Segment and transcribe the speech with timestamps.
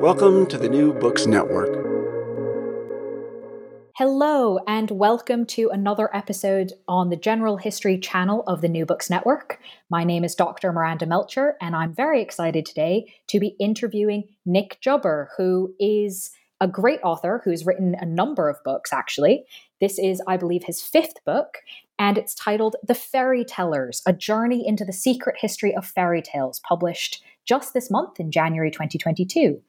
[0.00, 1.74] Welcome to the New Books Network.
[3.96, 9.10] Hello, and welcome to another episode on the General History channel of the New Books
[9.10, 9.58] Network.
[9.90, 10.72] My name is Dr.
[10.72, 16.68] Miranda Melcher, and I'm very excited today to be interviewing Nick Jubber, who is a
[16.68, 19.46] great author who's written a number of books, actually.
[19.80, 21.58] This is, I believe, his fifth book,
[21.98, 26.60] and it's titled The Fairy Tellers A Journey into the Secret History of Fairy Tales,
[26.60, 29.60] published just this month in January 2022.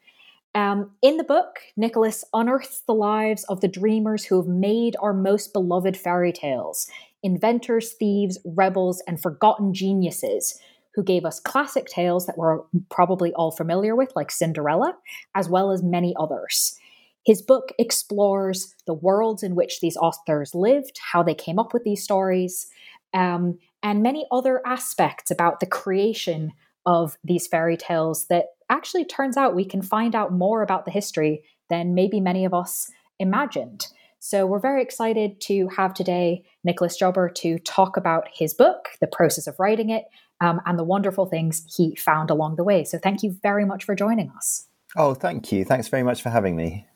[0.55, 5.13] Um, in the book, Nicholas unearths the lives of the dreamers who have made our
[5.13, 6.89] most beloved fairy tales
[7.21, 10.57] inventors, thieves, rebels, and forgotten geniuses
[10.95, 14.97] who gave us classic tales that we're probably all familiar with, like Cinderella,
[15.35, 16.79] as well as many others.
[17.25, 21.83] His book explores the worlds in which these authors lived, how they came up with
[21.83, 22.67] these stories,
[23.13, 26.53] um, and many other aspects about the creation
[26.89, 30.91] of these fairy tales that actually turns out we can find out more about the
[30.91, 32.89] history than maybe many of us
[33.19, 33.85] imagined.
[34.17, 39.07] So we're very excited to have today Nicholas Jubber to talk about his book, the
[39.07, 40.05] process of writing it,
[40.41, 42.83] um, and the wonderful things he found along the way.
[42.83, 44.65] So thank you very much for joining us.
[44.97, 45.65] Oh, thank you.
[45.65, 46.87] Thanks very much for having me.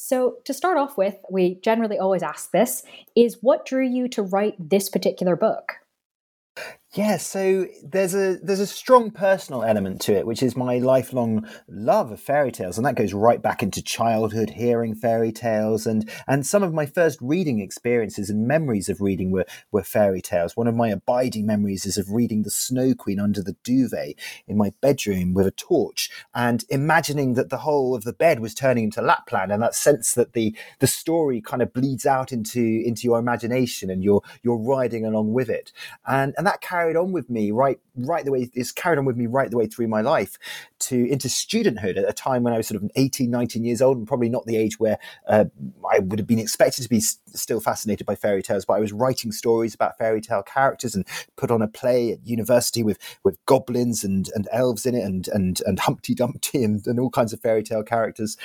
[0.00, 2.84] So, to start off with, we generally always ask this
[3.16, 5.72] is what drew you to write this particular book?
[6.94, 11.46] Yeah, so there's a there's a strong personal element to it, which is my lifelong
[11.68, 16.08] love of fairy tales, and that goes right back into childhood, hearing fairy tales, and
[16.26, 20.56] and some of my first reading experiences and memories of reading were were fairy tales.
[20.56, 24.14] One of my abiding memories is of reading the Snow Queen under the duvet
[24.46, 28.54] in my bedroom with a torch, and imagining that the whole of the bed was
[28.54, 32.82] turning into Lapland, and that sense that the the story kind of bleeds out into
[32.86, 35.70] into your imagination, and you're you're riding along with it,
[36.06, 39.16] and and that carried on with me right right the way it's carried on with
[39.16, 40.38] me right the way through my life
[40.78, 43.96] to into studenthood at a time when I was sort of 18 19 years old
[43.96, 45.46] and probably not the age where uh,
[45.92, 48.92] I would have been expected to be still fascinated by fairy tales but I was
[48.92, 51.04] writing stories about fairy tale characters and
[51.36, 55.26] put on a play at university with with goblins and and elves in it and
[55.28, 58.36] and and Humpty Dumpty and, and all kinds of fairy tale characters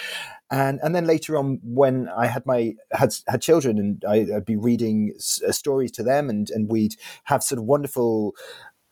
[0.53, 4.46] and and then later on when I had my had had children and I, would
[4.46, 8.36] be reading s- uh, stories to them and and we'd have sort of wonderful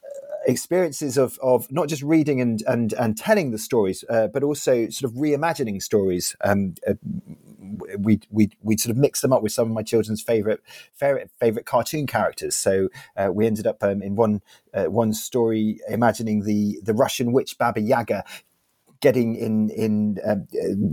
[0.03, 4.41] uh, experiences of of not just reading and and and telling the stories, uh, but
[4.43, 6.35] also sort of reimagining stories.
[6.43, 6.73] Um,
[7.99, 10.61] we we we sort of mix them up with some of my children's favorite
[10.95, 12.55] favorite favorite cartoon characters.
[12.55, 14.41] So uh, we ended up um, in one
[14.73, 18.23] uh, one story imagining the the Russian witch Baba Yaga
[19.01, 20.35] getting in in uh,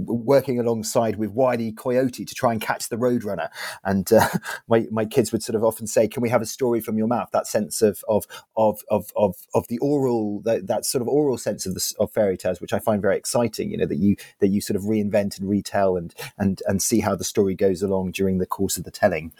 [0.06, 3.50] working alongside with Wiley Coyote to try and catch the Roadrunner.
[3.84, 4.28] And uh,
[4.68, 7.06] my my kids would sort of often say, "Can we have a story from your
[7.06, 8.26] mouth?" That sense of of
[8.56, 12.10] of of of, of the oral that, that sort of oral sense of the of
[12.10, 13.70] fairy tales, which I find very exciting.
[13.70, 17.00] You know that you that you sort of reinvent and retell and and and see
[17.00, 19.32] how the story goes along during the course of the telling.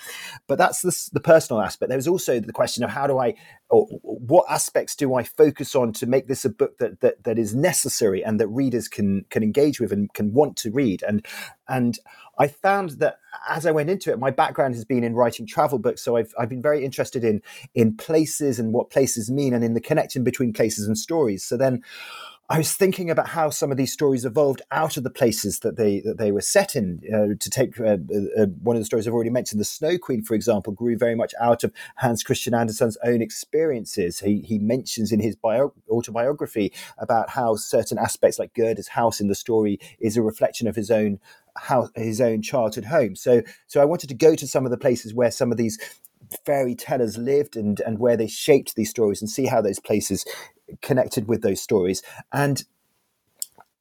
[0.47, 1.89] But that's the, the personal aspect.
[1.89, 3.35] There's also the question of how do I
[3.71, 7.39] or what aspects do I focus on to make this a book that that, that
[7.39, 11.25] is necessary and that readers can can engage with and can want to read and
[11.69, 11.99] and
[12.39, 13.19] I found that
[13.49, 16.33] as I went into it, my background has been in writing travel books, so I've
[16.39, 17.43] I've been very interested in
[17.75, 21.45] in places and what places mean and in the connection between places and stories.
[21.45, 21.83] So then
[22.51, 25.77] I was thinking about how some of these stories evolved out of the places that
[25.77, 27.03] they that they were set in.
[27.13, 27.99] Uh, to take uh,
[28.39, 31.15] uh, one of the stories I've already mentioned, the Snow Queen, for example, grew very
[31.15, 34.21] much out of Hans Christian Andersen's own experiences.
[34.21, 39.29] He he mentions in his bio- autobiography about how certain aspects, like Gerda's house in
[39.29, 41.21] the story, is a reflection of his own
[41.59, 43.15] house, his own childhood home.
[43.15, 45.79] So so I wanted to go to some of the places where some of these
[46.45, 50.25] fairy tellers lived and and where they shaped these stories and see how those places
[50.83, 52.03] connected with those stories.
[52.33, 52.65] And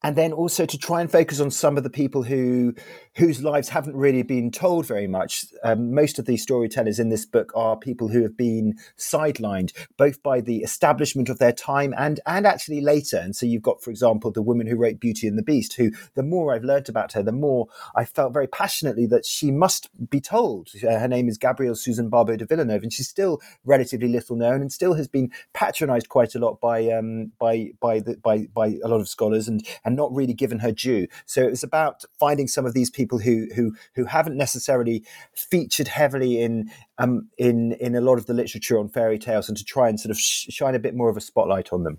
[0.08, 2.74] and then also to try and focus on some of the people who
[3.18, 5.48] whose lives haven't really been told very much.
[5.64, 10.24] Um, most of these storytellers in this book are people who have been sidelined, both
[10.24, 13.18] by the establishment of their time and and actually later.
[13.18, 15.92] And so you've got, for example, the woman who wrote Beauty and the Beast, who
[16.16, 19.90] the more I've learnt about her, the more I felt very passionately that she must
[20.10, 20.70] be told.
[20.82, 24.62] Uh, her name is Gabrielle Susan Barbot de Villeneuve, and she's still relatively little known
[24.62, 28.78] and still has been patronised quite a lot by um, by by the, by by
[28.86, 31.08] a lot of scholars and and not really given her due.
[31.26, 35.04] So it was about finding some of these people who who who haven't necessarily
[35.34, 39.58] featured heavily in um, in in a lot of the literature on fairy tales, and
[39.58, 41.98] to try and sort of sh- shine a bit more of a spotlight on them.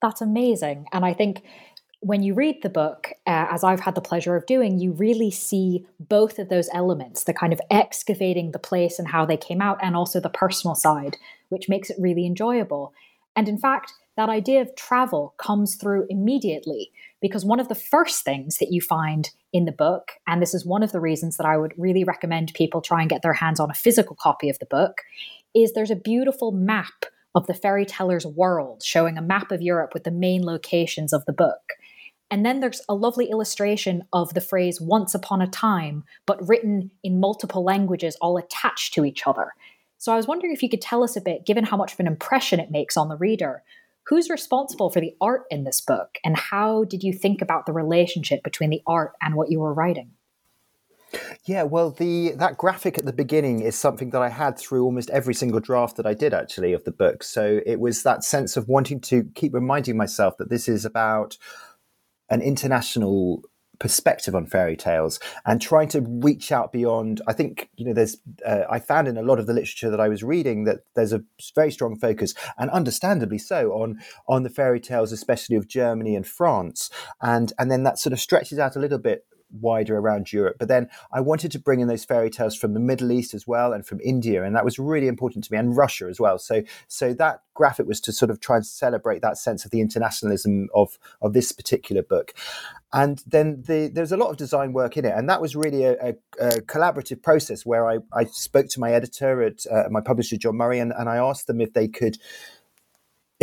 [0.00, 1.42] That's amazing, and I think
[2.04, 5.30] when you read the book, uh, as I've had the pleasure of doing, you really
[5.30, 9.62] see both of those elements the kind of excavating the place and how they came
[9.62, 11.16] out, and also the personal side,
[11.48, 12.92] which makes it really enjoyable.
[13.36, 18.24] And in fact, that idea of travel comes through immediately because one of the first
[18.24, 21.46] things that you find in the book, and this is one of the reasons that
[21.46, 24.58] I would really recommend people try and get their hands on a physical copy of
[24.58, 24.98] the book,
[25.54, 29.94] is there's a beautiful map of the fairy teller's world showing a map of Europe
[29.94, 31.72] with the main locations of the book.
[32.30, 36.90] And then there's a lovely illustration of the phrase once upon a time, but written
[37.02, 39.52] in multiple languages all attached to each other.
[39.98, 42.00] So I was wondering if you could tell us a bit, given how much of
[42.00, 43.62] an impression it makes on the reader,
[44.06, 47.72] who's responsible for the art in this book and how did you think about the
[47.72, 50.12] relationship between the art and what you were writing
[51.44, 55.10] yeah, well, the that graphic at the beginning is something that I had through almost
[55.10, 57.22] every single draft that I did actually of the book.
[57.22, 61.36] So it was that sense of wanting to keep reminding myself that this is about
[62.30, 63.42] an international
[63.82, 68.16] perspective on fairy tales and trying to reach out beyond i think you know there's
[68.46, 71.12] uh, i found in a lot of the literature that i was reading that there's
[71.12, 71.24] a
[71.56, 73.98] very strong focus and understandably so on
[74.28, 76.90] on the fairy tales especially of germany and france.
[77.20, 80.56] And and then that sort of stretches out a little bit wider around Europe.
[80.58, 83.46] But then I wanted to bring in those fairy tales from the Middle East as
[83.46, 86.38] well and from India, and that was really important to me, and Russia as well.
[86.38, 89.80] So so that graphic was to sort of try and celebrate that sense of the
[89.80, 92.34] internationalism of of this particular book.
[92.94, 95.84] And then the, there's a lot of design work in it, and that was really
[95.84, 100.02] a, a, a collaborative process where I, I, spoke to my editor at uh, my
[100.02, 102.18] publisher John Murray, and, and I asked them if they could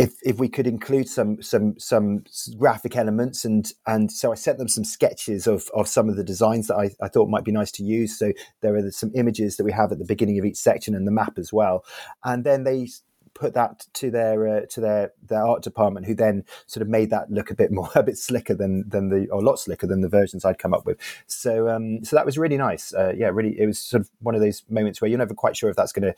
[0.00, 2.24] if if we could include some some some
[2.56, 6.24] graphic elements and and so I sent them some sketches of of some of the
[6.24, 8.18] designs that I, I thought might be nice to use.
[8.18, 8.32] So
[8.62, 11.12] there are some images that we have at the beginning of each section and the
[11.12, 11.84] map as well.
[12.24, 12.88] And then they
[13.34, 17.10] put that to their uh, to their their art department, who then sort of made
[17.10, 19.86] that look a bit more a bit slicker than than the or a lot slicker
[19.86, 20.98] than the versions I'd come up with.
[21.26, 22.94] So um, so that was really nice.
[22.94, 25.56] Uh, yeah, really, it was sort of one of those moments where you're never quite
[25.56, 26.14] sure if that's going to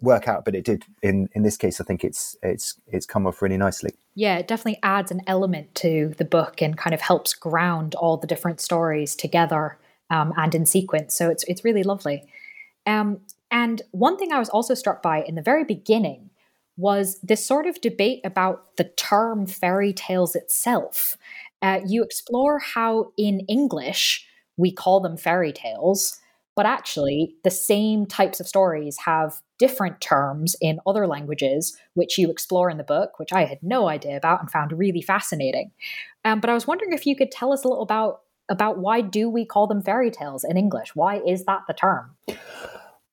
[0.00, 0.84] work out, but it did.
[1.02, 3.90] In in this case, I think it's it's it's come off really nicely.
[4.14, 8.16] Yeah, it definitely adds an element to the book and kind of helps ground all
[8.16, 9.78] the different stories together
[10.10, 11.14] um, and in sequence.
[11.14, 12.28] So it's it's really lovely.
[12.86, 13.20] Um,
[13.50, 16.30] and one thing I was also struck by in the very beginning
[16.76, 21.16] was this sort of debate about the term fairy tales itself.
[21.62, 26.18] Uh, you explore how in English we call them fairy tales,
[26.54, 32.30] but actually the same types of stories have different terms in other languages, which you
[32.30, 35.70] explore in the book, which I had no idea about and found really fascinating.
[36.24, 39.00] Um, but I was wondering if you could tell us a little about about why
[39.00, 40.94] do we call them fairy tales in English?
[40.94, 42.16] Why is that the term?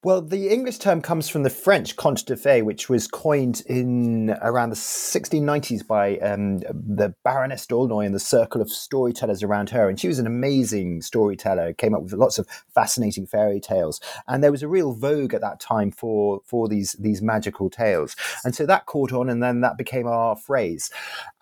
[0.06, 4.32] Well, the English term comes from the French conte de fées, which was coined in
[4.42, 9.88] around the 1690s by um, the Baroness d'Aulnoy and the circle of storytellers around her.
[9.88, 12.46] And she was an amazing storyteller, came up with lots of
[12.76, 14.02] fascinating fairy tales.
[14.28, 18.14] And there was a real vogue at that time for, for these, these magical tales.
[18.44, 20.92] And so that caught on, and then that became our phrase.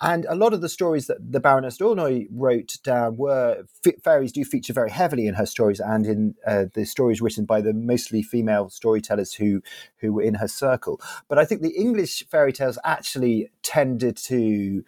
[0.02, 3.64] And a lot of the stories that the Baroness d'Aulnoy wrote down were
[4.04, 7.60] fairies do feature very heavily in her stories and in uh, the stories written by
[7.60, 9.62] the mostly female female storytellers who
[9.98, 11.00] who were in her circle.
[11.28, 14.84] But I think the English fairy tales actually tended to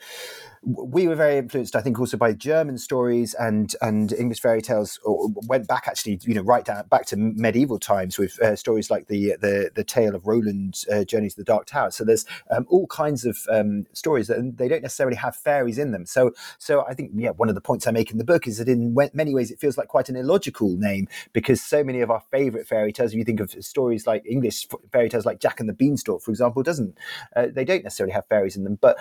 [0.66, 5.00] we were very influenced, I think, also by German stories and and English fairy tales.
[5.04, 8.90] Or went back actually, you know, right down back to medieval times with uh, stories
[8.90, 11.92] like the the the tale of Roland's uh, journey to the Dark Tower.
[11.92, 15.92] So there's um, all kinds of um, stories that they don't necessarily have fairies in
[15.92, 16.06] them.
[16.06, 18.58] So so I think yeah, one of the points I make in the book is
[18.58, 22.10] that in many ways it feels like quite an illogical name because so many of
[22.10, 25.60] our favourite fairy tales, if you think of stories like English fairy tales like Jack
[25.60, 26.98] and the Beanstalk, for example, doesn't
[27.36, 28.98] uh, they don't necessarily have fairies in them, but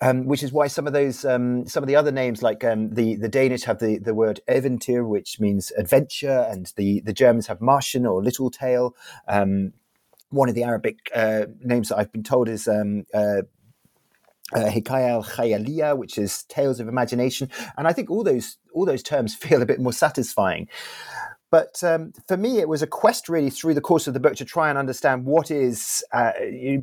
[0.00, 2.90] um, which is why some of those, um, some of the other names, like um,
[2.90, 7.46] the the Danish have the, the word Eventyr, which means adventure, and the, the Germans
[7.46, 8.94] have Märchen or Little Tale.
[9.26, 9.72] Um,
[10.30, 13.42] one of the Arabic uh, names that I've been told is um, uh,
[14.54, 19.34] uh, al which is tales of imagination, and I think all those all those terms
[19.42, 20.68] feel a bit more satisfying.
[21.50, 24.34] But um, for me, it was a quest really through the course of the book
[24.36, 26.32] to try and understand what is uh,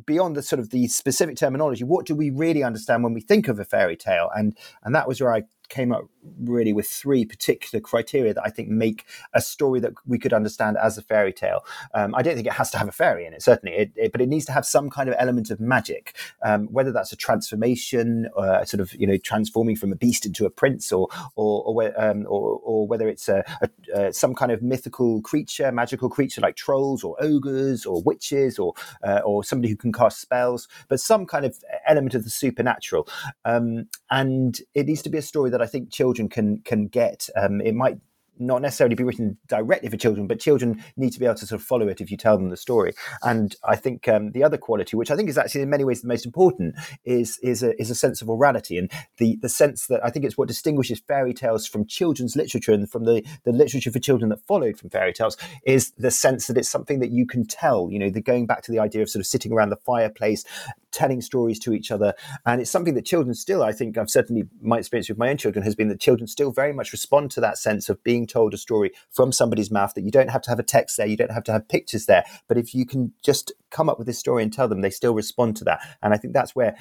[0.06, 1.84] beyond the sort of the specific terminology.
[1.84, 4.30] What do we really understand when we think of a fairy tale?
[4.34, 5.42] And and that was where I
[5.74, 6.04] came up
[6.40, 9.04] really with three particular criteria that I think make
[9.34, 11.64] a story that we could understand as a fairy tale.
[11.94, 14.12] Um, I don't think it has to have a fairy in it, certainly, it, it,
[14.12, 17.16] but it needs to have some kind of element of magic, um, whether that's a
[17.16, 21.64] transformation, uh, sort of you know transforming from a beast into a prince, or or
[21.64, 23.42] or, um, or, or, whether it's a,
[23.94, 28.74] a, some kind of mythical creature, magical creature like trolls or ogres or witches or
[29.02, 33.08] uh, or somebody who can cast spells, but some kind of element of the supernatural.
[33.44, 37.28] Um, and it needs to be a story that I think children can can get.
[37.36, 37.98] Um, it might
[38.38, 41.60] not necessarily be written directly for children, but children need to be able to sort
[41.60, 42.92] of follow it if you tell them the story.
[43.22, 46.02] And I think um, the other quality, which I think is actually in many ways
[46.02, 49.86] the most important, is is a, is a sense of orality and the the sense
[49.86, 53.52] that I think it's what distinguishes fairy tales from children's literature and from the the
[53.52, 57.10] literature for children that followed from fairy tales is the sense that it's something that
[57.10, 57.88] you can tell.
[57.90, 60.44] You know, the going back to the idea of sort of sitting around the fireplace,
[60.94, 62.14] telling stories to each other.
[62.46, 65.36] And it's something that children still, I think, I've certainly, my experience with my own
[65.36, 68.54] children has been that children still very much respond to that sense of being told
[68.54, 71.16] a story from somebody's mouth that you don't have to have a text there, you
[71.16, 72.24] don't have to have pictures there.
[72.48, 75.14] But if you can just come up with this story and tell them, they still
[75.14, 75.80] respond to that.
[76.02, 76.76] And I think that's where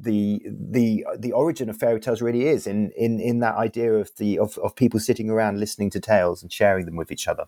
[0.00, 4.10] the the the origin of fairy tales really is in in in that idea of
[4.16, 7.44] the of, of people sitting around listening to tales and sharing them with each other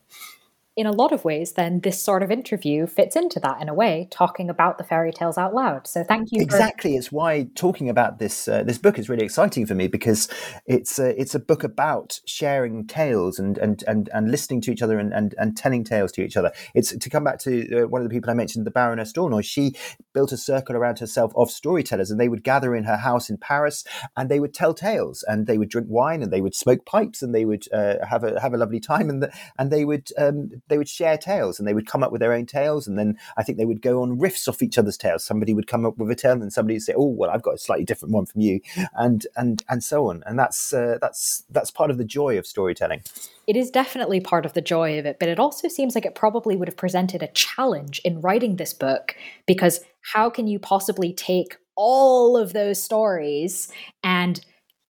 [0.79, 3.75] in a lot of ways, then this sort of interview fits into that in a
[3.75, 5.89] way, talking about the fairy tales out loud.
[5.89, 6.41] So thank you.
[6.41, 9.89] Exactly, for- it's why talking about this uh, this book is really exciting for me
[9.89, 10.29] because
[10.67, 14.81] it's a, it's a book about sharing tales and and and, and listening to each
[14.81, 16.53] other and, and, and telling tales to each other.
[16.77, 19.43] It's to come back to uh, one of the people I mentioned, the Baroness d'Aulnoy.
[19.45, 19.75] She
[20.15, 23.37] built a circle around herself of storytellers, and they would gather in her house in
[23.37, 23.83] Paris,
[24.17, 27.21] and they would tell tales, and they would drink wine, and they would smoke pipes,
[27.21, 30.11] and they would uh, have a have a lovely time, and the, and they would
[30.17, 32.87] um, they would share tales and they would come up with their own tales.
[32.87, 35.25] And then I think they would go on riffs off each other's tales.
[35.25, 37.55] Somebody would come up with a tale and somebody would say, Oh, well, I've got
[37.55, 38.61] a slightly different one from you.
[38.95, 40.23] And, and, and so on.
[40.27, 43.03] And that's, uh, that's, that's part of the joy of storytelling.
[43.47, 46.15] It is definitely part of the joy of it, but it also seems like it
[46.15, 49.81] probably would have presented a challenge in writing this book because
[50.13, 53.69] how can you possibly take all of those stories
[54.03, 54.45] and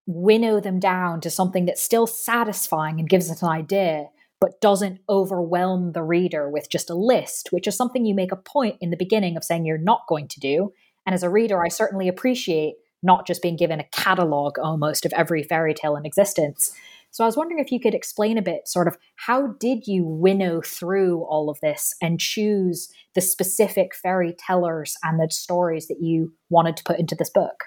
[0.06, 4.08] winnow them down to something that's still satisfying and gives us an idea
[4.40, 8.36] but doesn't overwhelm the reader with just a list, which is something you make a
[8.36, 10.72] point in the beginning of saying you're not going to do.
[11.06, 15.12] And as a reader, I certainly appreciate not just being given a catalog almost of
[15.12, 16.72] every fairy tale in existence.
[17.10, 20.04] So I was wondering if you could explain a bit sort of how did you
[20.04, 26.02] winnow through all of this and choose the specific fairy tellers and the stories that
[26.02, 27.64] you wanted to put into this book?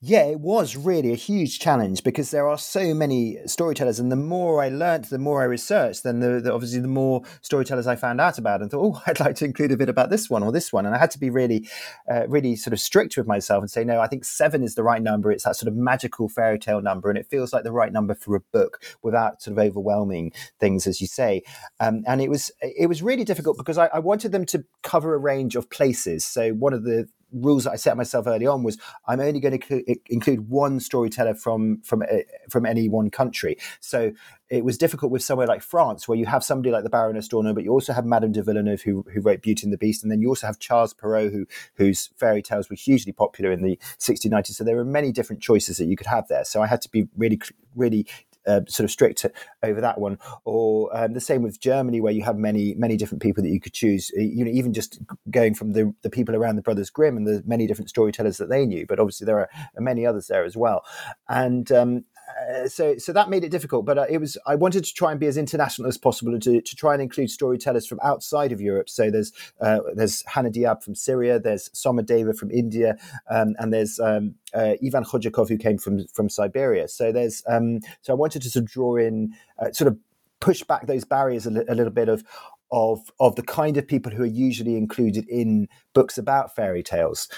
[0.00, 4.16] Yeah, it was really a huge challenge because there are so many storytellers, and the
[4.16, 7.96] more I learned, the more I researched, then the, the, obviously the more storytellers I
[7.96, 10.42] found out about, and thought, oh, I'd like to include a bit about this one
[10.42, 11.68] or this one, and I had to be really,
[12.10, 14.82] uh, really sort of strict with myself and say, no, I think seven is the
[14.82, 15.32] right number.
[15.32, 18.14] It's that sort of magical fairy tale number, and it feels like the right number
[18.14, 21.42] for a book without sort of overwhelming things, as you say.
[21.80, 25.14] Um, and it was it was really difficult because I, I wanted them to cover
[25.14, 26.24] a range of places.
[26.24, 29.58] So one of the rules that I set myself early on was I'm only going
[29.58, 32.18] to include one storyteller from from uh,
[32.50, 33.56] from any one country.
[33.80, 34.12] So
[34.50, 37.54] it was difficult with somewhere like France, where you have somebody like the Baroness d'Aulnoy,
[37.54, 40.12] but you also have Madame de Villeneuve, who, who wrote Beauty and the Beast, and
[40.12, 41.46] then you also have Charles Perrault, who
[41.76, 44.52] whose fairy tales were hugely popular in the 1690s.
[44.52, 46.44] So there were many different choices that you could have there.
[46.44, 47.40] So I had to be really,
[47.74, 48.06] really
[48.46, 49.26] uh, sort of strict
[49.62, 50.18] over that one.
[50.44, 53.60] Or um, the same with Germany, where you have many many different people that you
[53.60, 54.10] could choose.
[54.10, 54.98] You know, even just
[55.30, 58.48] going from the the people around the Brothers Grimm and the many different storytellers that
[58.48, 58.86] they knew.
[58.86, 60.84] But obviously there are many others there as well.
[61.28, 62.04] And um,
[62.42, 63.84] uh, so so that made it difficult.
[63.84, 66.60] But uh, it was I wanted to try and be as international as possible to
[66.60, 68.88] to try and include storytellers from outside of Europe.
[68.88, 72.96] So there's uh, there's Hannah Diab from Syria, there's Somadeva from India,
[73.30, 76.88] um, and there's um, uh, Ivan Khudyakov who came from from Siberia.
[76.88, 79.98] So there's um, so I wanted to sort of draw in uh, sort of
[80.40, 82.24] push back those barriers a, li- a little bit of
[82.70, 87.28] of of the kind of people who are usually included in books about fairy tales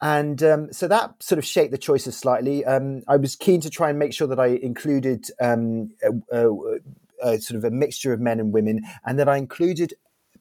[0.00, 2.64] and um, so that sort of shaped the choices slightly.
[2.64, 6.78] Um, I was keen to try and make sure that I included um, a, a,
[7.22, 9.94] a, sort of a mixture of men and women, and that I included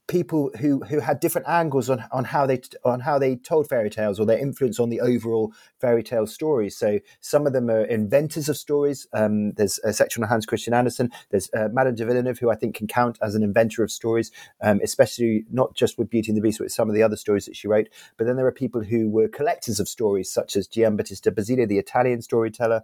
[0.07, 3.89] people who who had different angles on on how they on how they told fairy
[3.89, 6.77] tales or their influence on the overall fairy tale stories.
[6.77, 9.07] So some of them are inventors of stories.
[9.13, 11.11] Um, there's a section on Hans Christian Andersen.
[11.29, 14.31] There's uh, Madame de Villeneuve, who I think can count as an inventor of stories,
[14.61, 17.17] um, especially not just with Beauty and the Beast, but with some of the other
[17.17, 17.87] stories that she wrote.
[18.17, 21.77] But then there are people who were collectors of stories, such as Giambattista Basile, the
[21.77, 22.83] Italian storyteller,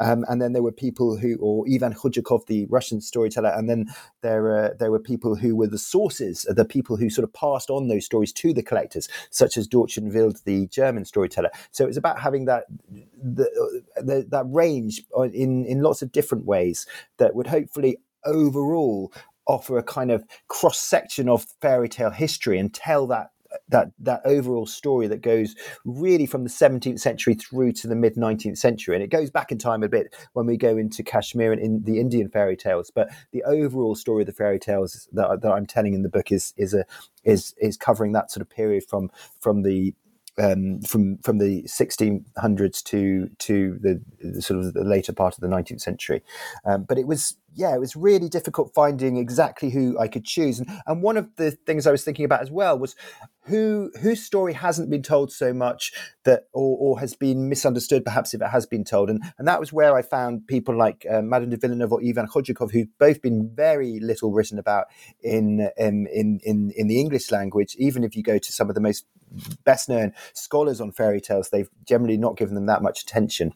[0.00, 3.86] um, and then there were people who, or Ivan Khudyakov, the Russian storyteller, and then
[4.22, 7.70] there uh, there were people who were the sources the people who sort of passed
[7.70, 11.50] on those stories to the collectors, such as Dortchen Wild, the German storyteller.
[11.70, 12.64] So it's about having that
[13.22, 16.86] the, the, that range in in lots of different ways
[17.18, 19.12] that would hopefully overall
[19.46, 23.30] offer a kind of cross section of fairy tale history and tell that
[23.68, 28.16] that that overall story that goes really from the 17th century through to the mid
[28.16, 28.94] 19th century.
[28.94, 31.82] And it goes back in time a bit when we go into kashmir and in
[31.84, 35.66] the indian fairy tales but the overall story of the fairy tales that, that i'm
[35.66, 36.84] telling in the book is is a
[37.24, 39.10] is is covering that sort of period from
[39.40, 39.94] from the
[40.38, 45.40] um, from from the 1600s to to the, the, sort of the later part of
[45.40, 46.22] the 19th century.
[46.64, 50.58] Um, but it was yeah, it was really difficult finding exactly who I could choose.
[50.58, 52.94] And, and one of the things I was thinking about as well was
[53.44, 55.92] who whose story hasn't been told so much
[56.24, 59.08] that or, or has been misunderstood, perhaps if it has been told.
[59.08, 62.26] And and that was where I found people like uh, Madame de Villeneuve or Ivan
[62.26, 64.86] Khudyakov, who've both been very little written about
[65.22, 67.74] in, in in in in the English language.
[67.78, 69.06] Even if you go to some of the most
[69.64, 73.52] best known scholars on fairy tales, they've generally not given them that much attention.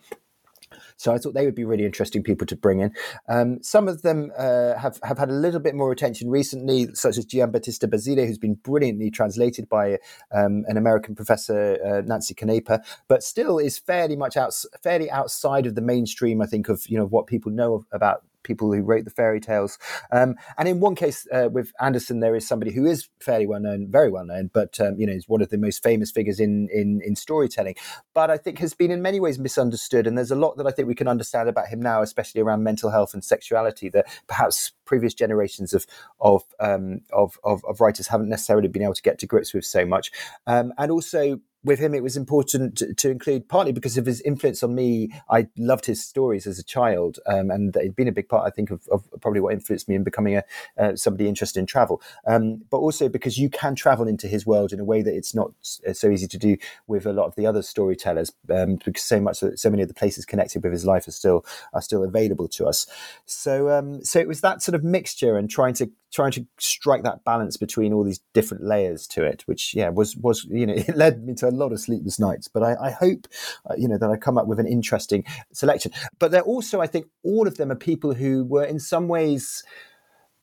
[0.97, 2.93] So I thought they would be really interesting people to bring in.
[3.27, 7.17] Um, some of them uh, have, have had a little bit more attention recently, such
[7.17, 9.95] as Giambattista Basile, who's been brilliantly translated by
[10.31, 15.67] um, an American professor, uh, Nancy Canepa, but still is fairly much out, fairly outside
[15.67, 19.05] of the mainstream, I think, of you know what people know about people who wrote
[19.05, 19.79] the fairy tales.
[20.13, 23.61] Um, and in one case uh, with Andersen, there is somebody who is fairly well
[23.61, 26.41] known, very well known, but um, you know is one of the most famous figures
[26.41, 27.75] in, in in storytelling.
[28.15, 30.71] But I think has been in many ways misunderstood, and there's a lot that I
[30.71, 34.73] think we can understand about him now, especially around mental health and sexuality that perhaps
[34.85, 35.87] previous generations of
[36.21, 39.65] of um, of, of, of, writers haven't necessarily been able to get to grips with
[39.65, 40.11] so much,
[40.47, 44.21] um, and also with him, it was important to, to, include partly because of his
[44.23, 45.13] influence on me.
[45.29, 48.51] I loved his stories as a child, um, and it'd been a big part, I
[48.51, 50.45] think, of, of probably what influenced me in becoming a
[50.79, 52.01] uh, somebody interested in travel.
[52.27, 55.35] Um, but also because you can travel into his world in a way that it's
[55.35, 59.21] not so easy to do with a lot of the other storytellers, um, because so
[59.21, 61.45] much, so many of the places connected with his life are still
[61.75, 62.87] are still available to us.
[63.27, 67.03] So, um, so it was that sort of mixture and trying to trying to strike
[67.03, 70.75] that balance between all these different layers to it, which yeah was was you know
[70.77, 72.49] it led me to a lot of sleepless nights.
[72.49, 73.27] But I, I hope
[73.69, 75.93] uh, you know that I come up with an interesting selection.
[76.19, 79.63] But they're also I think all of them are people who were in some ways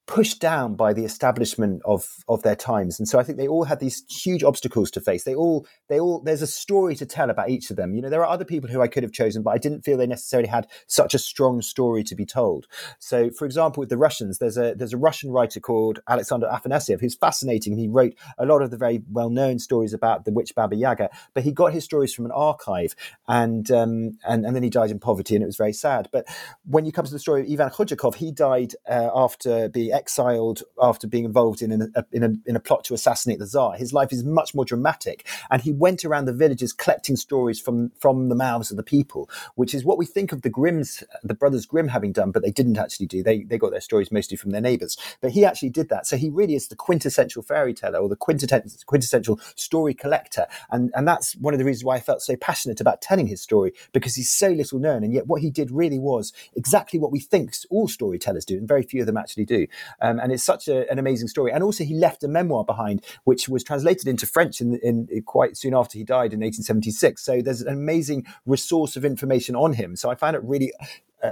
[0.07, 2.97] pushed down by the establishment of of their times.
[2.97, 5.23] And so i think they all had these huge obstacles to face.
[5.23, 7.93] They all they all there's a story to tell about each of them.
[7.93, 9.97] You know there are other people who i could have chosen but i didn't feel
[9.97, 12.67] they necessarily had such a strong story to be told.
[12.99, 17.01] So for example with the russians there's a there's a russian writer called alexander afanasyev
[17.01, 20.75] who's fascinating he wrote a lot of the very well-known stories about the witch baba
[20.75, 22.95] yaga but he got his stories from an archive
[23.27, 26.07] and um and, and then he died in poverty and it was very sad.
[26.11, 26.27] But
[26.65, 30.63] when you come to the story of ivan khudyakov he died uh, after the exiled
[30.81, 33.73] after being involved in, a, in, a, in a plot to assassinate the Tsar.
[33.73, 35.27] His life is much more dramatic.
[35.49, 39.29] And he went around the villages collecting stories from, from the mouths of the people,
[39.55, 42.51] which is what we think of the Grimms, the brothers Grimm having done, but they
[42.51, 43.23] didn't actually do.
[43.23, 44.97] They, they got their stories mostly from their neighbors.
[45.19, 46.05] But he actually did that.
[46.05, 50.45] So he really is the quintessential fairy teller or the quintessential, quintessential story collector.
[50.69, 53.41] And, and that's one of the reasons why I felt so passionate about telling his
[53.41, 55.03] story because he's so little known.
[55.03, 58.67] And yet what he did really was exactly what we think all storytellers do, and
[58.67, 59.67] very few of them actually do.
[60.01, 61.51] Um, and it's such a, an amazing story.
[61.51, 65.23] And also, he left a memoir behind, which was translated into French in, in, in,
[65.23, 67.23] quite soon after he died in 1876.
[67.23, 69.95] So there's an amazing resource of information on him.
[69.95, 70.73] So I found it really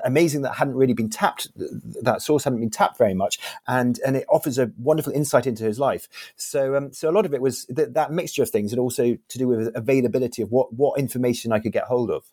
[0.04, 1.48] amazing that hadn't really been tapped.
[1.56, 5.64] That source hadn't been tapped very much, and and it offers a wonderful insight into
[5.64, 6.08] his life.
[6.36, 9.18] So um, so a lot of it was th- that mixture of things, and also
[9.28, 12.24] to do with availability of what what information I could get hold of.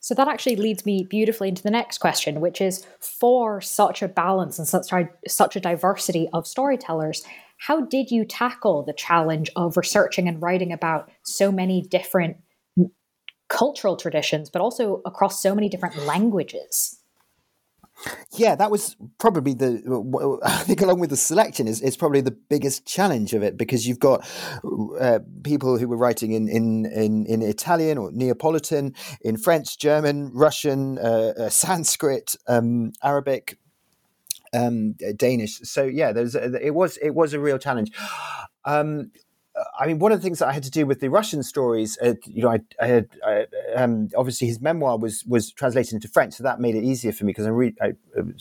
[0.00, 4.08] So that actually leads me beautifully into the next question, which is for such a
[4.08, 7.22] balance and such a, such a diversity of storytellers.
[7.58, 12.36] How did you tackle the challenge of researching and writing about so many different
[13.48, 17.00] cultural traditions, but also across so many different languages.
[18.32, 20.40] Yeah, that was probably the.
[20.44, 23.86] I think, along with the selection, is, is probably the biggest challenge of it because
[23.86, 24.28] you've got
[24.98, 30.30] uh, people who were writing in, in, in, in, Italian or Neapolitan, in French, German,
[30.34, 33.58] Russian, uh, uh, Sanskrit, um, Arabic,
[34.52, 35.60] um, Danish.
[35.62, 37.92] So yeah, there's it was it was a real challenge.
[38.64, 39.12] Um,
[39.78, 41.98] I mean, one of the things that I had to do with the Russian stories,
[42.02, 43.46] uh, you know, I, I had I,
[43.76, 47.24] um, obviously his memoir was was translated into French, so that made it easier for
[47.24, 48.36] me because I read, I, am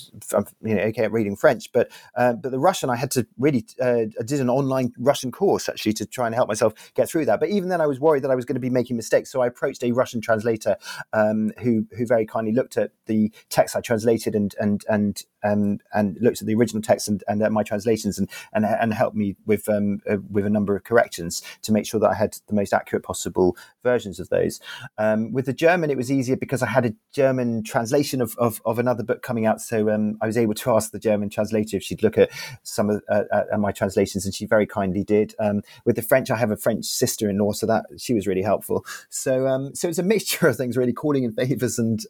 [0.62, 3.66] you know, okay at reading French, but uh, but the Russian I had to really,
[3.82, 7.26] uh, I did an online Russian course actually to try and help myself get through
[7.26, 7.40] that.
[7.40, 9.42] But even then, I was worried that I was going to be making mistakes, so
[9.42, 10.78] I approached a Russian translator
[11.14, 15.80] um, who who very kindly looked at the text I translated and and and um,
[15.94, 19.36] and looked at the original text and, and my translations and and, and helped me
[19.46, 20.84] with um, uh, with a number of
[21.17, 24.60] to make sure that I had the most accurate possible versions of those.
[24.97, 28.62] Um, with the German, it was easier because I had a German translation of, of,
[28.65, 31.78] of another book coming out, so um, I was able to ask the German translator
[31.78, 32.30] if she'd look at
[32.63, 35.36] some of uh, at my translations, and she very kindly did.
[35.39, 38.86] Um, with the French, I have a French sister-in-law, so that she was really helpful.
[39.10, 42.06] So um, so it's a mixture of things, really calling in favors and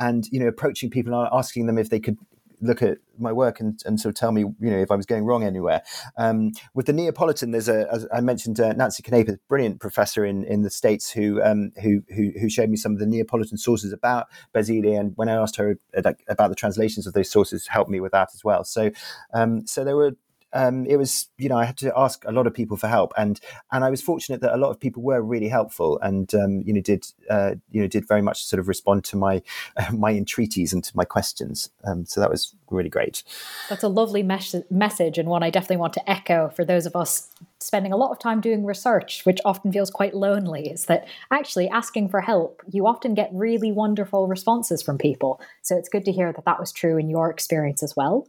[0.00, 2.18] and you know approaching people and asking them if they could
[2.60, 5.06] look at my work and, and sort of tell me, you know, if I was
[5.06, 5.82] going wrong anywhere.
[6.16, 10.44] Um, with the Neapolitan, there's a, as I mentioned, uh, Nancy Canepa, brilliant professor in,
[10.44, 13.92] in the States who, um, who, who, who, showed me some of the Neapolitan sources
[13.92, 14.96] about Basile.
[14.96, 18.12] And when I asked her uh, about the translations of those sources, helped me with
[18.12, 18.64] that as well.
[18.64, 18.90] So,
[19.32, 20.12] um, so there were
[20.52, 23.12] um, it was you know I had to ask a lot of people for help,
[23.16, 23.40] and
[23.72, 26.72] and I was fortunate that a lot of people were really helpful, and um, you
[26.72, 29.42] know did uh, you know did very much sort of respond to my
[29.76, 31.70] uh, my entreaties and to my questions.
[31.84, 33.22] Um, so that was really great.
[33.68, 36.96] That's a lovely mes- message, and one I definitely want to echo for those of
[36.96, 37.28] us
[37.58, 40.70] spending a lot of time doing research, which often feels quite lonely.
[40.70, 42.62] Is that actually asking for help?
[42.70, 46.60] You often get really wonderful responses from people, so it's good to hear that that
[46.60, 48.28] was true in your experience as well.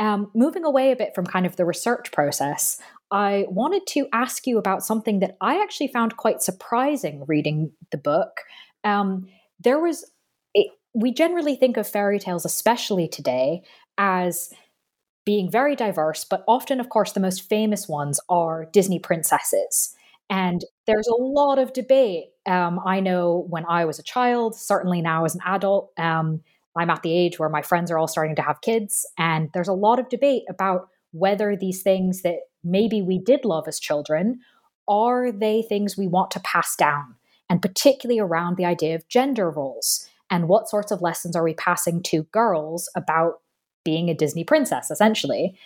[0.00, 4.46] Um, moving away a bit from kind of the research process, I wanted to ask
[4.46, 8.40] you about something that I actually found quite surprising reading the book.
[8.82, 9.28] Um,
[9.62, 10.10] there was,
[10.54, 13.62] it, we generally think of fairy tales, especially today,
[13.98, 14.50] as
[15.26, 19.94] being very diverse, but often, of course, the most famous ones are Disney princesses.
[20.30, 22.26] And there's a lot of debate.
[22.46, 26.40] Um, I know when I was a child, certainly now as an adult, um,
[26.76, 29.68] I'm at the age where my friends are all starting to have kids, and there's
[29.68, 34.40] a lot of debate about whether these things that maybe we did love as children
[34.88, 37.14] are they things we want to pass down,
[37.48, 41.54] and particularly around the idea of gender roles and what sorts of lessons are we
[41.54, 43.40] passing to girls about
[43.84, 45.56] being a Disney princess, essentially.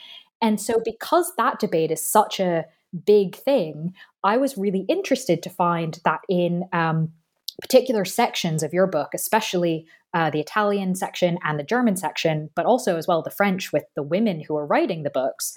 [0.40, 2.64] And so, because that debate is such a
[3.06, 7.12] big thing, I was really interested to find that in um,
[7.60, 12.64] particular sections of your book, especially uh, the Italian section and the German section, but
[12.64, 15.56] also as well the French with the women who are writing the books,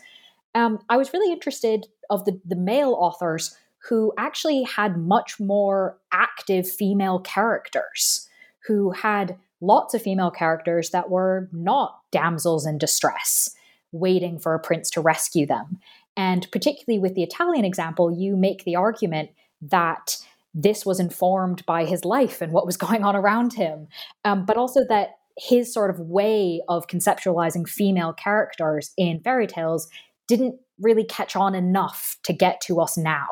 [0.56, 3.56] um, I was really interested of the, the male authors
[3.88, 8.28] who actually had much more active female characters,
[8.65, 13.52] who had lots of female characters that were not damsels in distress,
[13.91, 15.80] waiting for a prince to rescue them.
[16.15, 19.30] And particularly with the Italian example, you make the argument
[19.62, 20.17] that
[20.58, 23.88] this was informed by his life and what was going on around him,
[24.26, 29.88] um, but also that his sort of way of conceptualizing female characters in fairy tales
[30.28, 33.28] didn't really catch on enough to get to us now.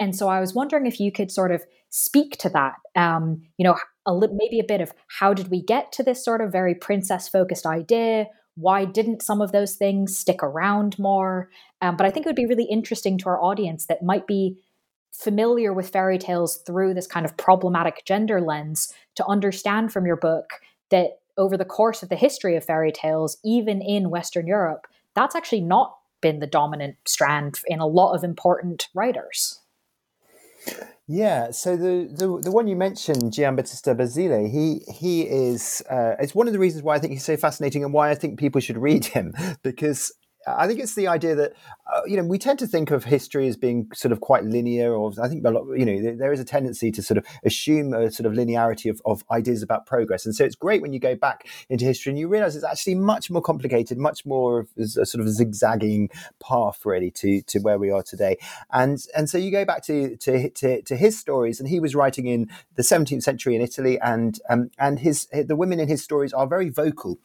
[0.00, 2.74] And so I was wondering if you could sort of speak to that.
[2.94, 6.24] Um, you know, a li- maybe a bit of how did we get to this
[6.24, 8.26] sort of very princess focused idea?
[8.54, 11.50] Why didn't some of those things stick around more?
[11.82, 14.58] Um, but I think it would be really interesting to our audience that might be
[15.12, 20.16] familiar with fairy tales through this kind of problematic gender lens to understand from your
[20.16, 24.86] book that over the course of the history of fairy tales, even in Western Europe,
[25.14, 29.60] that's actually not been the dominant strand in a lot of important writers.
[31.08, 36.34] Yeah, so the, the the one you mentioned, Giambattista Basile, he he is uh, it's
[36.34, 38.60] one of the reasons why I think he's so fascinating and why I think people
[38.60, 40.12] should read him because
[40.46, 41.54] I think it's the idea that
[41.92, 44.94] uh, you know we tend to think of history as being sort of quite linear,
[44.94, 47.92] or I think a lot, you know there is a tendency to sort of assume
[47.92, 51.00] a sort of linearity of, of ideas about progress, and so it's great when you
[51.00, 54.68] go back into history and you realise it's actually much more complicated, much more of
[54.78, 58.36] a sort of zigzagging path really to to where we are today,
[58.72, 61.94] and and so you go back to to to, to his stories, and he was
[61.94, 66.02] writing in the 17th century in Italy, and um, and his the women in his
[66.02, 67.18] stories are very vocal.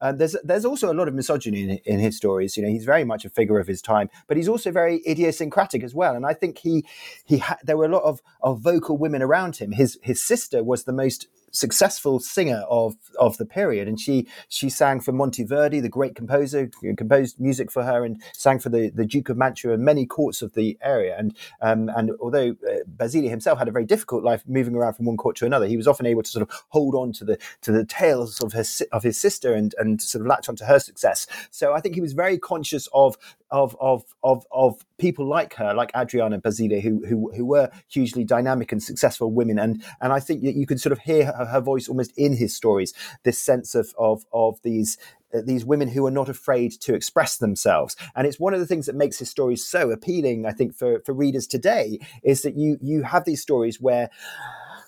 [0.00, 2.56] Uh, there's there's also a lot of misogyny in, in, his stories.
[2.56, 5.82] You know, he's very much a figure of his time, but he's also very idiosyncratic
[5.82, 6.14] as well.
[6.14, 6.84] And I think he
[7.24, 9.72] he ha- there were a lot of, of vocal women around him.
[9.72, 14.68] His his sister was the most successful singer of of the period, and she she
[14.68, 19.06] sang for Monteverdi, the great composer, composed music for her, and sang for the, the
[19.06, 21.16] Duke of Mantua and many courts of the area.
[21.16, 25.06] And um, and although uh, Basile himself had a very difficult life moving around from
[25.06, 27.38] one court to another, he was often able to sort of hold on to the
[27.62, 30.78] to the tales of his of his sister and and sort of latch onto her
[30.78, 31.26] success.
[31.50, 33.16] So I think he was very conscious of
[33.52, 38.24] of of of of people like her, like Adriana Basile, who who who were hugely
[38.24, 41.44] dynamic and successful women, and and I think that you can sort of hear her,
[41.44, 42.94] her voice almost in his stories.
[43.22, 44.96] This sense of of of these
[45.34, 47.94] uh, these women who are not afraid to express themselves.
[48.16, 51.00] And it's one of the things that makes his stories so appealing, I think, for,
[51.04, 54.08] for readers today, is that you you have these stories where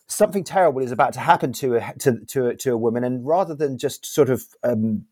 [0.06, 3.54] something terrible is about to happen to a to to, to a woman, and rather
[3.54, 5.04] than just sort of um,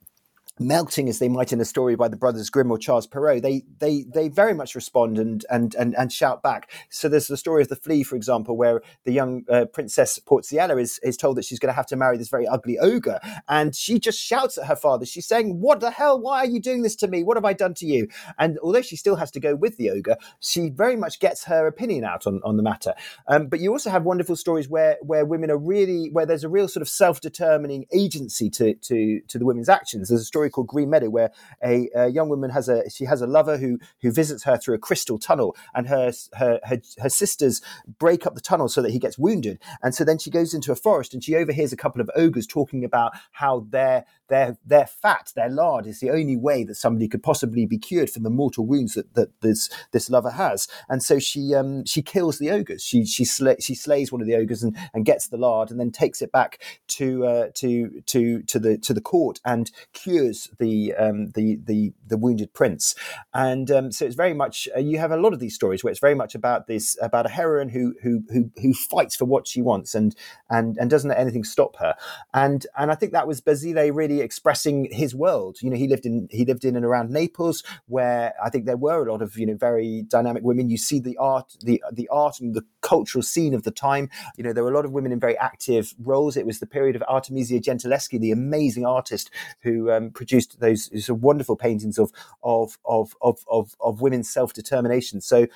[0.58, 3.62] melting as they might in a story by the brothers Grimm or Charles Perrault, they
[3.78, 6.70] they they very much respond and and and, and shout back.
[6.90, 10.80] So there's the story of the flea, for example, where the young uh, princess Porziella
[10.80, 13.74] is is told that she's going to have to marry this very ugly ogre, and
[13.74, 15.06] she just shouts at her father.
[15.06, 16.20] She's saying, "What the hell?
[16.20, 17.22] Why are you doing this to me?
[17.22, 19.90] What have I done to you?" And although she still has to go with the
[19.90, 22.94] ogre, she very much gets her opinion out on on the matter.
[23.26, 26.48] Um, but you also have wonderful stories where where women are really where there's a
[26.48, 30.08] real sort of self determining agency to to to the women's actions.
[30.08, 31.30] There's a story called Green Meadow, where
[31.64, 34.74] a, a, young woman has a she has a lover who who visits her through
[34.74, 37.60] a crystal tunnel, and her, her her her sisters
[37.98, 40.72] break up the tunnel so that he gets wounded, and so then she goes into
[40.72, 44.86] a forest and she overhears a couple of ogres talking about how their their their
[44.86, 48.30] fat, their lard, is the only way that somebody could possibly be cured from the
[48.30, 52.50] mortal wounds that, that this this lover has, and so she um she kills the
[52.50, 52.82] ogres.
[52.82, 55.78] She she sl- she slays one of the ogres and, and gets the lard, and
[55.78, 60.48] then takes it back to uh, to to to the to the court and cures
[60.58, 62.94] the um, the the the wounded prince,
[63.34, 65.90] and um, so it's very much uh, you have a lot of these stories where
[65.90, 69.46] it's very much about this about a heroine who who who who fights for what
[69.46, 70.16] she wants and
[70.48, 71.94] and and doesn't let anything stop her,
[72.32, 75.58] and and I think that was Basile really expressing his world.
[75.60, 78.76] You know, he lived in he lived in and around Naples, where I think there
[78.76, 80.68] were a lot of you know very dynamic women.
[80.70, 84.08] You see the art the the art and the cultural scene of the time.
[84.36, 86.36] You know, there were a lot of women in very active roles.
[86.36, 89.30] It was the period of Artemisia Gentileschi, the amazing artist
[89.60, 94.52] who um, produced those, those wonderful paintings of of of of of, of women's self
[94.52, 95.20] determination.
[95.20, 95.46] So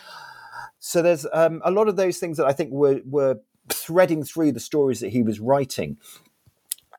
[0.78, 4.52] so there's um, a lot of those things that I think were were threading through
[4.52, 5.98] the stories that he was writing.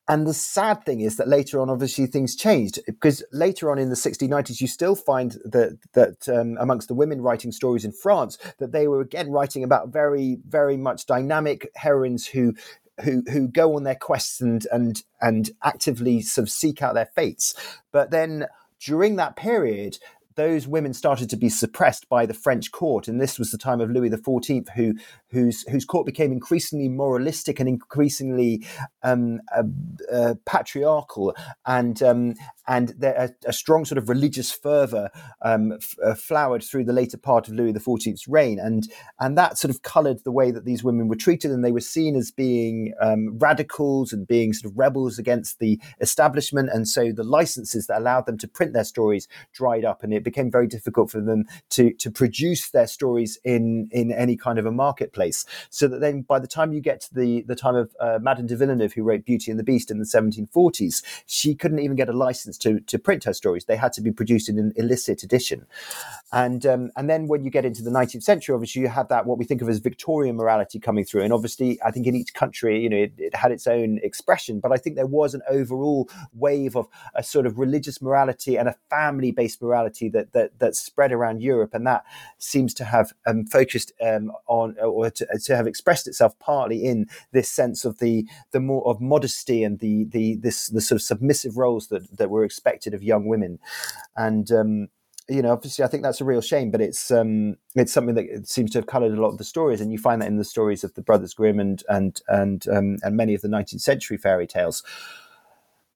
[0.10, 3.90] And the sad thing is that later on, obviously, things changed because later on in
[3.90, 8.38] the 1690s, you still find that that um, amongst the women writing stories in France,
[8.60, 12.54] that they were again writing about very, very much dynamic heroines who
[13.04, 17.10] who who go on their quests and and and actively sort of seek out their
[17.14, 17.54] fates.
[17.92, 18.48] But then
[18.80, 19.98] during that period,
[20.38, 23.82] those women started to be suppressed by the French court, and this was the time
[23.82, 24.94] of Louis XIV, who
[25.32, 28.66] whose whose court became increasingly moralistic and increasingly
[29.04, 29.64] um, uh,
[30.14, 32.36] uh, patriarchal, and um,
[32.68, 35.10] and there, a, a, strong sort of religious fervor
[35.42, 38.88] um, f- uh, flowered through the later part of Louis XIV's reign, and
[39.20, 41.80] and that sort of coloured the way that these women were treated, and they were
[41.80, 47.12] seen as being um, radicals and being sort of rebels against the establishment, and so
[47.12, 50.68] the licenses that allowed them to print their stories dried up, and it became very
[50.68, 55.46] difficult for them to to produce their stories in in any kind of a marketplace.
[55.70, 58.48] So that then, by the time you get to the the time of uh, Madame
[58.48, 62.10] de Villeneuve, who wrote Beauty and the Beast in the 1740s, she couldn't even get
[62.10, 63.66] a license to, to print her stories.
[63.66, 65.66] They had to be produced in an illicit edition.
[66.32, 69.26] And, um, and then when you get into the 19th century, obviously you have that,
[69.26, 71.24] what we think of as Victorian morality coming through.
[71.24, 74.60] And obviously, I think in each country, you know, it, it had its own expression,
[74.60, 78.68] but I think there was an overall wave of a sort of religious morality and
[78.68, 81.74] a family based morality that, that, that spread around Europe.
[81.74, 82.04] And that
[82.38, 87.08] seems to have um, focused um, on or to, to, have expressed itself partly in
[87.32, 91.04] this sense of the, the more of modesty and the, the, this, the sort of
[91.04, 93.60] submissive roles that, that were expected of young women,
[94.16, 94.90] and um,
[95.30, 98.48] you know, obviously, I think that's a real shame, but it's um, it's something that
[98.48, 100.46] seems to have coloured a lot of the stories, and you find that in the
[100.46, 104.18] stories of the Brothers Grimm and and and um, and many of the 19th century
[104.18, 104.84] fairy tales.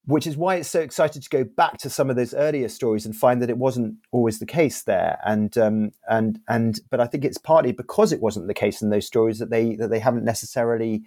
[0.05, 3.05] Which is why it's so excited to go back to some of those earlier stories
[3.05, 5.19] and find that it wasn't always the case there.
[5.25, 8.89] And um, and and but I think it's partly because it wasn't the case in
[8.89, 11.03] those stories that they that they haven't necessarily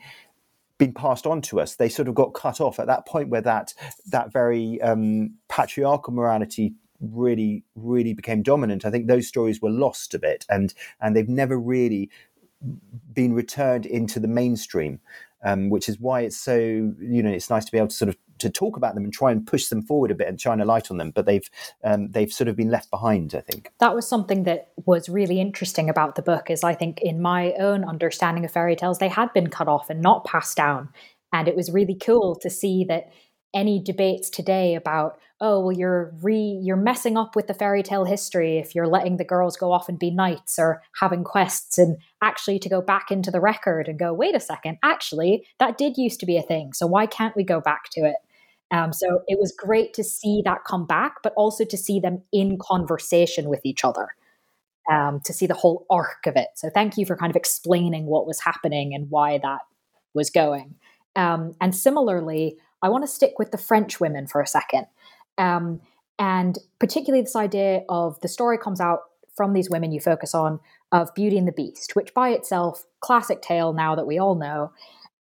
[0.78, 1.74] been passed on to us.
[1.74, 3.74] They sort of got cut off at that point where that
[4.07, 8.85] that very um, patriarchal morality really really became dominant.
[8.85, 12.11] I think those stories were lost a bit, and and they've never really
[13.12, 15.00] been returned into the mainstream.
[15.46, 18.09] Um, which is why it's so you know it's nice to be able to sort
[18.09, 20.61] of to talk about them and try and push them forward a bit and shine
[20.61, 21.11] a light on them.
[21.11, 21.48] But they've
[21.83, 23.35] um, they've sort of been left behind.
[23.35, 26.50] I think that was something that was really interesting about the book.
[26.50, 29.90] Is I think in my own understanding of fairy tales, they had been cut off
[29.90, 30.90] and not passed down,
[31.33, 33.11] and it was really cool to see that
[33.54, 38.04] any debates today about oh well you're re you're messing up with the fairy tale
[38.04, 41.96] history if you're letting the girls go off and be knights or having quests and
[42.20, 45.96] actually to go back into the record and go wait a second actually that did
[45.96, 48.16] used to be a thing so why can't we go back to it
[48.70, 52.22] um, so it was great to see that come back but also to see them
[52.33, 54.09] in conversation with each other
[54.90, 58.07] um, to see the whole arc of it so thank you for kind of explaining
[58.07, 59.61] what was happening and why that
[60.14, 60.74] was going
[61.16, 64.87] um, and similarly I want to stick with the French women for a second.
[65.38, 65.81] Um,
[66.18, 69.00] and particularly this idea of the story comes out
[69.35, 70.61] from these women you focus on
[70.92, 74.70] of Beauty and the Beast, which by itself, classic tale now that we all know.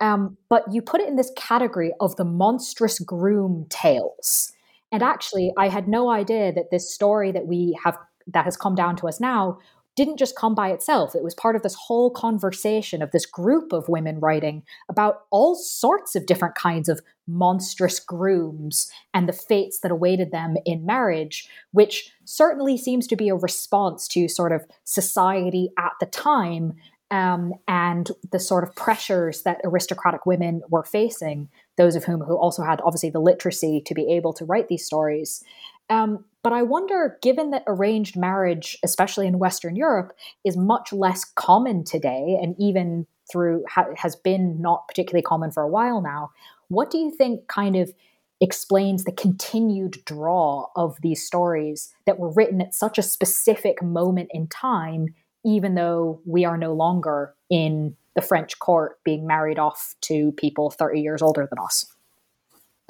[0.04, 4.52] Um, but you put it in this category of the monstrous groom tales.
[4.92, 8.76] And actually, I had no idea that this story that we have that has come
[8.76, 9.60] down to us now
[9.96, 11.16] didn't just come by itself.
[11.16, 15.56] It was part of this whole conversation of this group of women writing about all
[15.56, 21.48] sorts of different kinds of monstrous grooms and the fates that awaited them in marriage,
[21.72, 26.74] which certainly seems to be a response to sort of society at the time
[27.14, 31.48] um, and the sort of pressures that aristocratic women were facing,
[31.78, 34.84] those of whom who also had obviously the literacy to be able to write these
[34.84, 35.44] stories.
[35.92, 41.24] Um, but I wonder, given that arranged marriage, especially in Western Europe, is much less
[41.24, 46.32] common today, and even through ha- has been not particularly common for a while now,
[46.70, 47.94] what do you think kind of
[48.42, 54.30] explains the continued draw of these stories that were written at such a specific moment
[54.34, 55.14] in time,
[55.46, 60.70] even though we are no longer in the French court being married off to people
[60.70, 61.86] 30 years older than us?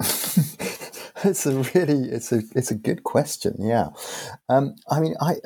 [1.24, 3.56] it's a really it's a it's a good question.
[3.58, 3.88] Yeah,
[4.48, 5.36] um, I mean, I.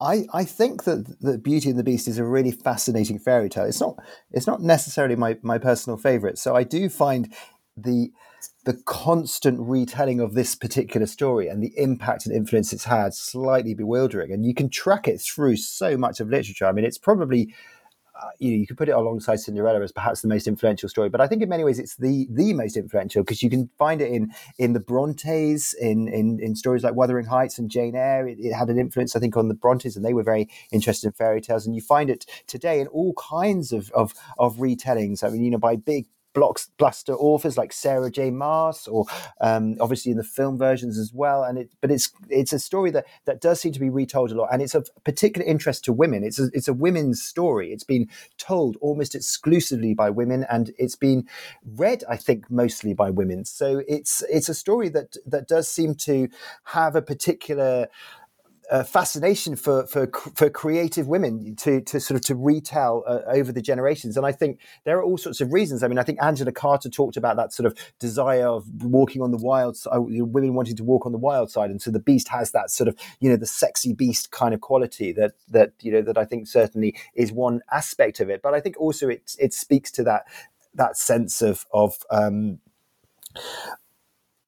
[0.00, 3.64] I, I think that the Beauty and the Beast is a really fascinating fairy tale.
[3.64, 3.96] It's not
[4.32, 6.36] it's not necessarily my, my personal favorite.
[6.36, 7.32] So I do find
[7.76, 8.10] the
[8.64, 13.74] the constant retelling of this particular story and the impact and influence it's had slightly
[13.74, 14.32] bewildering.
[14.32, 16.66] And you can track it through so much of literature.
[16.66, 17.54] I mean, it's probably
[18.20, 21.08] uh, you know, you could put it alongside Cinderella as perhaps the most influential story,
[21.08, 24.00] but I think in many ways it's the the most influential because you can find
[24.00, 28.28] it in in the Brontes, in in, in stories like Wuthering Heights and Jane Eyre.
[28.28, 31.08] It, it, had an influence, I think, on the Brontes, and they were very interested
[31.08, 31.66] in fairy tales.
[31.66, 35.24] And you find it today in all kinds of of, of retellings.
[35.24, 38.30] I mean, you know, by big blockbuster authors like Sarah J.
[38.30, 39.06] Maas, or
[39.40, 41.44] um, obviously in the film versions as well.
[41.44, 44.34] And it, but it's it's a story that that does seem to be retold a
[44.34, 46.24] lot, and it's of particular interest to women.
[46.24, 47.72] It's a, it's a women's story.
[47.72, 51.28] It's been told almost exclusively by women, and it's been
[51.64, 53.44] read, I think, mostly by women.
[53.44, 56.28] So it's it's a story that that does seem to
[56.64, 57.88] have a particular
[58.70, 63.52] uh, fascination for, for for creative women to to sort of to retell uh, over
[63.52, 65.82] the generations, and I think there are all sorts of reasons.
[65.82, 69.30] I mean, I think Angela Carter talked about that sort of desire of walking on
[69.30, 71.98] the wild side, uh, women wanting to walk on the wild side, and so the
[71.98, 75.72] beast has that sort of you know the sexy beast kind of quality that that
[75.80, 79.08] you know that I think certainly is one aspect of it, but I think also
[79.08, 80.24] it it speaks to that
[80.74, 82.60] that sense of of um,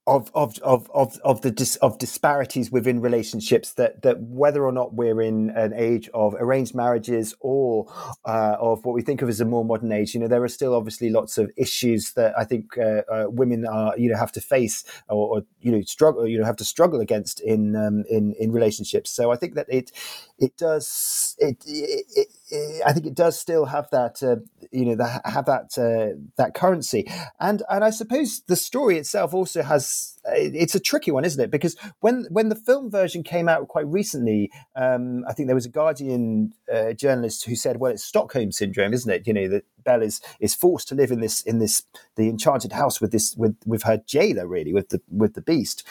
[0.07, 4.73] of of of of of the dis, of disparities within relationships that that whether or
[4.73, 7.87] not we're in an age of arranged marriages or
[8.25, 10.49] uh, of what we think of as a more modern age, you know, there are
[10.49, 14.33] still obviously lots of issues that I think uh, uh, women are you know have
[14.33, 18.05] to face or, or, you know struggle you know have to struggle against in um,
[18.09, 19.11] in in relationships.
[19.11, 19.91] So I think that it
[20.39, 24.37] it does it, it, it I think it does still have that uh,
[24.71, 27.11] you know the, have that uh, that currency.
[27.41, 31.51] And and I suppose the story itself also has it's a tricky one isn't it?
[31.51, 35.67] Because when when the film version came out quite recently um, I think there was
[35.67, 39.27] a Guardian uh, journalist who said well it's Stockholm syndrome isn't it?
[39.27, 41.83] You know that Belle is is forced to live in this in this
[42.15, 45.85] the enchanted house with this with with her jailer really with the with the beast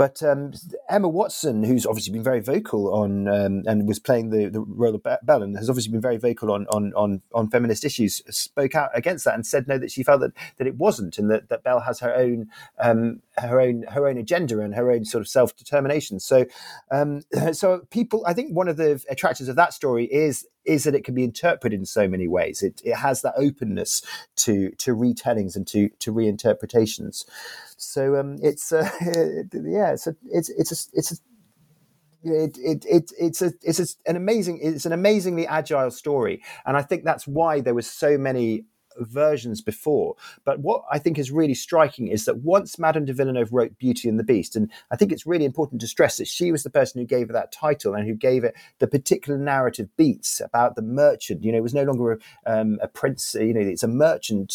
[0.00, 0.54] but um,
[0.88, 4.94] Emma Watson, who's obviously been very vocal on um, and was playing the, the role
[4.94, 8.74] of Belle and has obviously been very vocal on, on on on feminist issues, spoke
[8.74, 11.50] out against that and said no that she felt that that it wasn't and that,
[11.50, 15.20] that Belle has her own um, her own her own agenda and her own sort
[15.20, 16.18] of self determination.
[16.18, 16.46] So
[16.90, 17.20] um,
[17.52, 21.04] so people, I think one of the attractions of that story is is that it
[21.04, 22.62] can be interpreted in so many ways.
[22.62, 24.02] It, it has that openness
[24.36, 27.24] to to retellings and to to reinterpretations.
[27.76, 31.16] So um, it's uh, yeah, it's a it's it's a it's a
[32.22, 36.76] it, it, it, it's a it's a, an amazing it's an amazingly agile story and
[36.76, 38.66] i think that's why there was so many
[38.98, 40.16] versions before.
[40.44, 44.08] But what I think is really striking is that once Madame de Villeneuve wrote Beauty
[44.08, 46.70] and the Beast, and I think it's really important to stress that she was the
[46.70, 50.76] person who gave it that title and who gave it the particular narrative beats about
[50.76, 51.44] the merchant.
[51.44, 52.18] You know, it was no longer a,
[52.60, 53.34] um, a prince.
[53.34, 54.54] You know, it's a merchant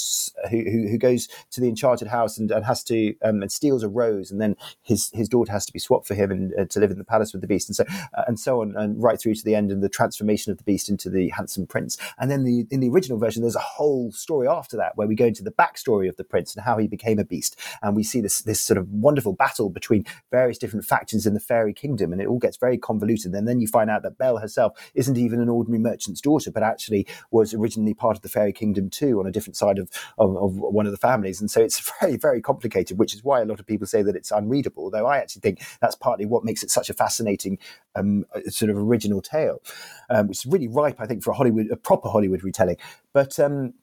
[0.49, 3.83] who, who, who goes to the enchanted house and, and has to um, and steals
[3.83, 6.65] a rose, and then his his daughter has to be swapped for him and uh,
[6.65, 7.85] to live in the palace with the beast, and so
[8.17, 10.63] uh, and so on, and right through to the end and the transformation of the
[10.63, 11.97] beast into the handsome prince.
[12.17, 15.15] And then the in the original version, there's a whole story after that where we
[15.15, 18.03] go into the backstory of the prince and how he became a beast, and we
[18.03, 22.11] see this this sort of wonderful battle between various different factions in the fairy kingdom,
[22.11, 23.33] and it all gets very convoluted.
[23.33, 26.63] And then you find out that Belle herself isn't even an ordinary merchant's daughter, but
[26.63, 30.35] actually was originally part of the fairy kingdom too, on a different side of, of,
[30.35, 31.39] of one of the families.
[31.39, 34.15] And so it's very very complicated, which is why a lot of people say that
[34.15, 34.89] it's unreadable.
[34.89, 37.59] Though I actually think that's partly what makes it such a fascinating
[37.95, 39.61] um, sort of original tale,
[40.09, 42.77] um, which is really ripe, I think, for a Hollywood, a proper Hollywood retelling.
[43.13, 43.73] But um,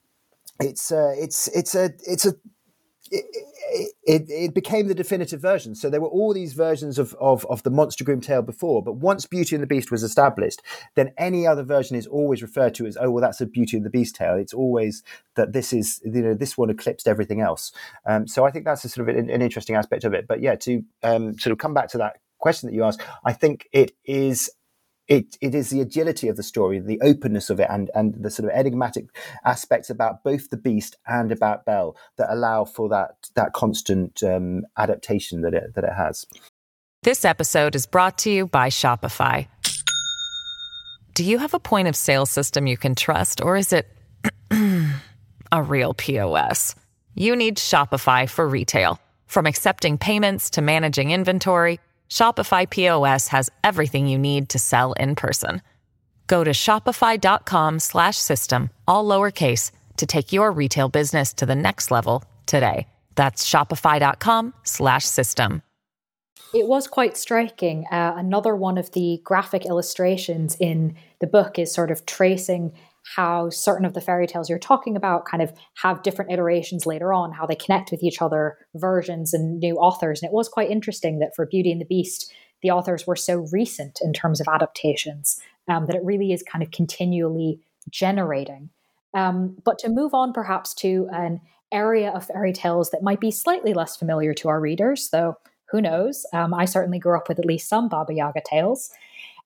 [0.59, 2.33] it's uh, it's it's a it's a
[3.11, 5.75] it, it, it, became the definitive version.
[5.75, 8.93] So there were all these versions of, of, of the Monster Groom tale before, but
[8.93, 10.61] once Beauty and the Beast was established,
[10.95, 13.85] then any other version is always referred to as, oh, well, that's a Beauty and
[13.85, 14.35] the Beast tale.
[14.35, 15.03] It's always
[15.35, 17.71] that this is, you know, this one eclipsed everything else.
[18.05, 20.27] Um, so I think that's a sort of an, an, interesting aspect of it.
[20.27, 23.33] But yeah, to um, sort of come back to that question that you asked, I
[23.33, 24.49] think it is
[25.07, 28.29] it, it is the agility of the story, the openness of it, and, and the
[28.29, 29.05] sort of enigmatic
[29.43, 34.63] aspects about both the beast and about Belle that allow for that that constant um,
[34.77, 36.25] adaptation that it that it has.
[37.03, 39.47] This episode is brought to you by Shopify.
[41.15, 43.87] Do you have a point of sale system you can trust, or is it
[45.51, 46.75] a real POS?
[47.13, 51.79] You need Shopify for retail, from accepting payments to managing inventory.
[52.13, 55.63] Shopify POS has everything you need to sell in person.
[56.27, 62.85] Go to shopify.com/system all lowercase to take your retail business to the next level today.
[63.15, 65.63] That's shopify.com/system.
[66.53, 67.87] It was quite striking.
[67.91, 72.73] Uh, another one of the graphic illustrations in the book is sort of tracing
[73.15, 77.13] how certain of the fairy tales you're talking about kind of have different iterations later
[77.13, 80.21] on, how they connect with each other, versions and new authors.
[80.21, 82.31] And it was quite interesting that for Beauty and the Beast,
[82.61, 86.63] the authors were so recent in terms of adaptations um, that it really is kind
[86.63, 88.69] of continually generating.
[89.13, 91.41] Um, but to move on perhaps to an
[91.71, 95.37] area of fairy tales that might be slightly less familiar to our readers, though
[95.73, 96.25] who knows?
[96.33, 98.91] Um, I certainly grew up with at least some Baba Yaga tales.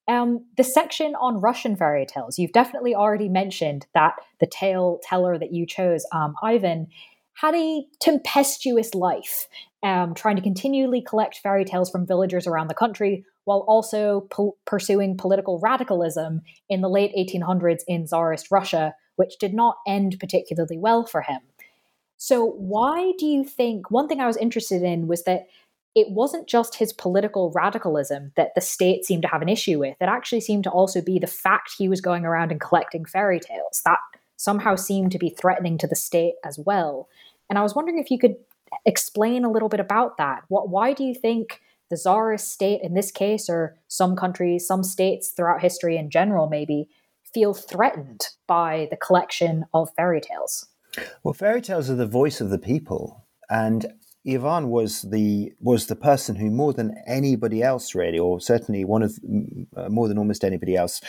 [0.08, 5.38] Um, the section on Russian fairy tales, you've definitely already mentioned that the tale teller
[5.38, 6.88] that you chose, um, Ivan,
[7.34, 9.46] had a tempestuous life,
[9.82, 14.56] um, trying to continually collect fairy tales from villagers around the country while also po-
[14.64, 20.78] pursuing political radicalism in the late 1800s in Tsarist Russia, which did not end particularly
[20.78, 21.40] well for him.
[22.16, 23.90] So, why do you think?
[23.90, 25.46] One thing I was interested in was that
[25.94, 29.96] it wasn't just his political radicalism that the state seemed to have an issue with.
[30.00, 33.40] It actually seemed to also be the fact he was going around and collecting fairy
[33.40, 33.82] tales.
[33.84, 33.98] That
[34.36, 37.08] somehow seemed to be threatening to the state as well.
[37.50, 38.36] And I was wondering if you could
[38.84, 40.42] explain a little bit about that.
[40.48, 41.60] What why do you think
[41.90, 46.48] the czarist state in this case or some countries, some states throughout history in general
[46.48, 46.88] maybe
[47.32, 50.66] feel threatened by the collection of fairy tales?
[51.22, 53.24] Well, fairy tales are the voice of the people.
[53.50, 53.86] And
[54.28, 59.02] Ivan was the was the person who more than anybody else really, or certainly one
[59.02, 59.18] of
[59.76, 61.00] uh, more than almost anybody else,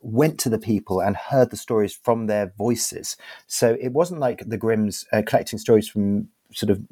[0.00, 3.16] went to the people and heard the stories from their voices.
[3.46, 6.82] So it wasn't like the Grimms uh, collecting stories from sort of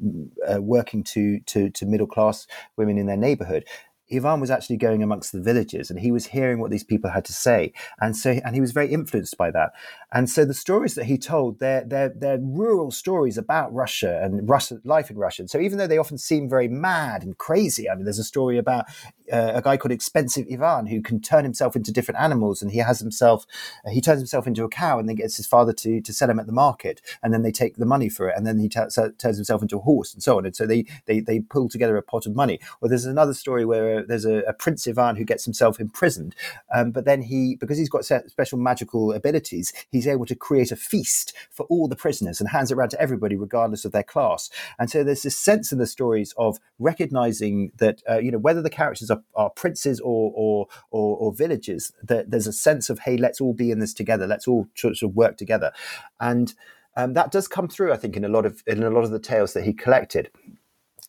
[0.47, 2.47] uh, working to, to to middle class
[2.77, 3.65] women in their neighborhood.
[4.11, 7.25] Ivan was actually going amongst the villages and he was hearing what these people had
[7.25, 7.73] to say.
[7.99, 9.71] And so, and he was very influenced by that.
[10.13, 14.47] And so the stories that he told, they're, they're, they're rural stories about Russia and
[14.47, 15.41] Russia, life in Russia.
[15.41, 18.23] And so even though they often seem very mad and crazy, I mean, there's a
[18.23, 18.85] story about
[19.31, 22.77] uh, a guy called Expensive Ivan who can turn himself into different animals and he
[22.77, 23.47] has himself,
[23.85, 26.29] uh, he turns himself into a cow and then gets his father to, to sell
[26.29, 27.01] him at the market.
[27.23, 28.37] And then they take the money for it.
[28.37, 28.81] And then he t-
[29.17, 30.45] turns himself into a horse and so on.
[30.45, 32.59] And so they, they, they pull together a pot of money.
[32.81, 36.35] Or there's another story where uh, there's a, a Prince Ivan who gets himself imprisoned.
[36.73, 39.73] Um, but then he, because he's got special magical abilities,
[40.03, 43.01] he's able to create a feast for all the prisoners and hands it around to
[43.01, 44.49] everybody, regardless of their class.
[44.77, 48.61] And so there's this sense in the stories of recognizing that, uh, you know, whether
[48.61, 52.99] the characters are, are princes or, or, or, or villages, that there's a sense of,
[52.99, 54.27] hey, let's all be in this together.
[54.27, 55.71] Let's all sort of work together.
[56.19, 56.53] And
[56.95, 59.11] um, that does come through, I think, in a lot of in a lot of
[59.11, 60.29] the tales that he collected.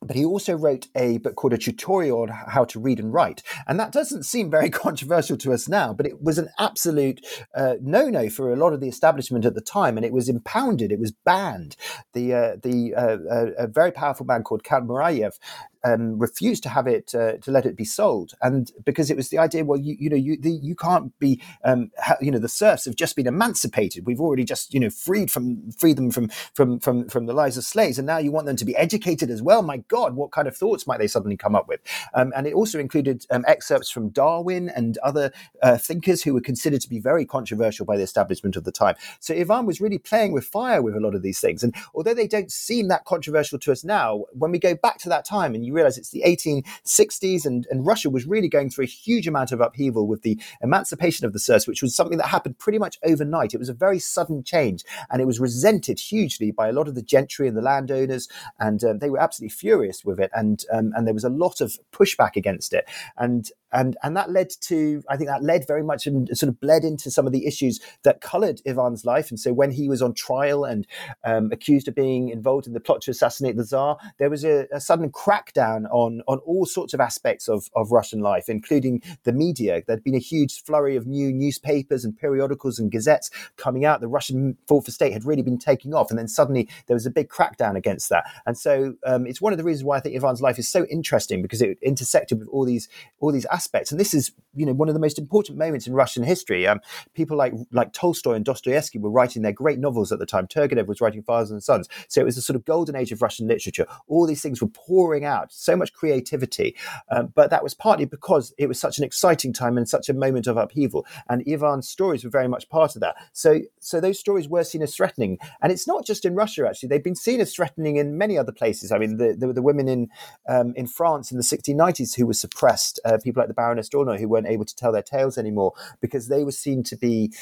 [0.07, 3.43] But he also wrote a book called A Tutorial on How to Read and Write.
[3.67, 7.25] And that doesn't seem very controversial to us now, but it was an absolute
[7.55, 9.97] uh, no no for a lot of the establishment at the time.
[9.97, 11.77] And it was impounded, it was banned.
[12.13, 15.39] The, uh, the uh, uh a very powerful man called Count Muravyov
[15.85, 19.29] um, refused to have it uh, to let it be sold, and because it was
[19.29, 22.39] the idea, well, you, you know, you the, you can't be, um, ha, you know,
[22.39, 24.07] the serfs have just been emancipated.
[24.07, 27.57] We've already just you know freed from freed them from from from from the lives
[27.59, 29.63] of slaves, and now you want them to be educated as well.
[29.63, 31.81] My God, what kind of thoughts might they suddenly come up with?
[32.15, 35.33] Um, and it also included um, excerpts from Darwin and other
[35.63, 38.95] uh, thinkers who were considered to be very controversial by the establishment of the time.
[39.21, 42.15] So Ivan was really playing with fire with a lot of these things, and although
[42.15, 45.55] they don't seem that controversial to us now, when we go back to that time
[45.55, 49.27] and you realize it's the 1860s and, and Russia was really going through a huge
[49.27, 52.79] amount of upheaval with the emancipation of the serfs, which was something that happened pretty
[52.79, 53.55] much overnight.
[53.55, 56.95] It was a very sudden change and it was resented hugely by a lot of
[56.95, 58.29] the gentry and the landowners.
[58.59, 60.31] And um, they were absolutely furious with it.
[60.35, 62.89] And, um, and there was a lot of pushback against it.
[63.17, 66.61] And and and that led to I think that led very much and sort of
[66.61, 69.31] bled into some of the issues that coloured Ivan's life.
[69.31, 70.87] And so when he was on trial and
[71.25, 74.67] um, accused of being involved in the plot to assassinate the Tsar, there was a,
[74.73, 79.33] a, sudden crackdown on on all sorts of aspects of, of Russian life, including the
[79.33, 79.83] media.
[79.87, 84.01] There'd been a huge flurry of new newspapers and periodicals and gazettes coming out.
[84.01, 87.11] The Russian fourth estate had really been taking off, and then suddenly there was a
[87.11, 88.25] big crackdown against that.
[88.47, 90.85] And so um, it's one of the reasons why I think Ivan's life is so
[90.87, 92.89] interesting because it intersected with all these
[93.21, 93.91] all these aspects aspects.
[93.91, 96.67] And this is, you know, one of the most important moments in Russian history.
[96.67, 96.81] Um,
[97.15, 100.47] people like like Tolstoy and Dostoevsky were writing their great novels at the time.
[100.47, 101.89] Turgenev was writing Fathers and Sons.
[102.09, 103.87] So it was a sort of golden age of Russian literature.
[104.07, 106.77] All these things were pouring out, so much creativity.
[107.11, 110.15] Um, but that was partly because it was such an exciting time and such a
[110.15, 111.07] moment of upheaval.
[111.29, 113.17] And Ivan's stories were very much part of that.
[113.33, 115.39] So so those stories were seen as threatening.
[115.63, 116.91] And it's not just in Russia, actually.
[116.91, 118.93] They've been seen as threatening in many other places.
[118.93, 120.09] I mean, the, the, the women in
[120.49, 124.19] um, in France in the 1690s who were suppressed, uh, people like the Baroness d'Aulnoy
[124.19, 127.33] who weren't able to tell their tales anymore because they were seen to be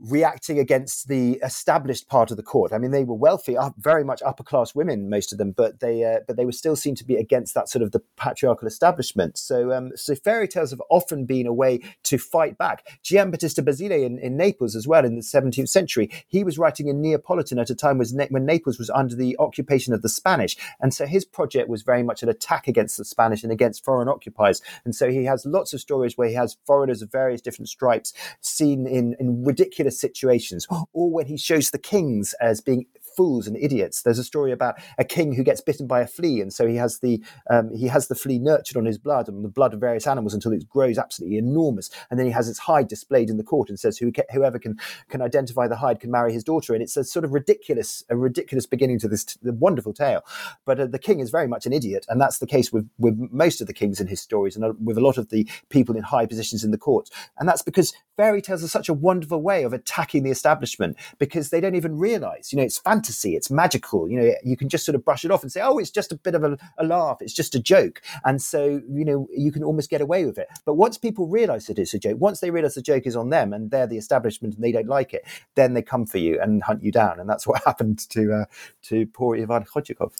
[0.00, 2.72] reacting against the established part of the court.
[2.72, 6.04] I mean, they were wealthy, very much upper class women, most of them, but they
[6.04, 9.38] uh, but they were still seen to be against that sort of the patriarchal establishment.
[9.38, 12.86] So um, so fairy tales have often been a way to fight back.
[13.02, 17.00] Giambattista Basile in, in Naples as well in the 17th century, he was writing in
[17.00, 21.06] Neapolitan at a time when Naples was under the occupation of the Spanish, and so
[21.06, 24.60] his project was very much an attack against the Spanish and against foreign occupiers.
[24.84, 28.12] And so he has lots of stories where he has foreigners of various different stripes
[28.40, 32.86] seen in in ridiculous situations, or when he shows the kings as being
[33.16, 34.02] fools and idiots.
[34.02, 36.76] There's a story about a king who gets bitten by a flea, and so he
[36.76, 39.80] has the um, he has the flea nurtured on his blood and the blood of
[39.80, 43.36] various animals until it grows absolutely enormous, and then he has its hide displayed in
[43.36, 46.82] the court and says whoever can can identify the hide can marry his daughter, and
[46.82, 50.22] it's a sort of ridiculous a ridiculous beginning to this t- wonderful tale.
[50.64, 53.16] But uh, the king is very much an idiot, and that's the case with with
[53.32, 56.02] most of the kings in his stories, and with a lot of the people in
[56.02, 57.08] high positions in the court,
[57.38, 61.50] and that's because fairy tales are such a wonderful way of attacking the establishment because
[61.50, 64.08] they don't even realize, you know, it's fantasy fantasy, it's magical.
[64.08, 66.12] You know, you can just sort of brush it off and say, oh, it's just
[66.12, 68.02] a bit of a, a laugh, it's just a joke.
[68.24, 70.48] And so, you know, you can almost get away with it.
[70.64, 73.52] But once people realize it's a joke, once they realize the joke is on them
[73.52, 76.62] and they're the establishment and they don't like it, then they come for you and
[76.62, 77.20] hunt you down.
[77.20, 78.44] And that's what happened to uh,
[78.82, 80.12] to poor Ivan Khudyakov.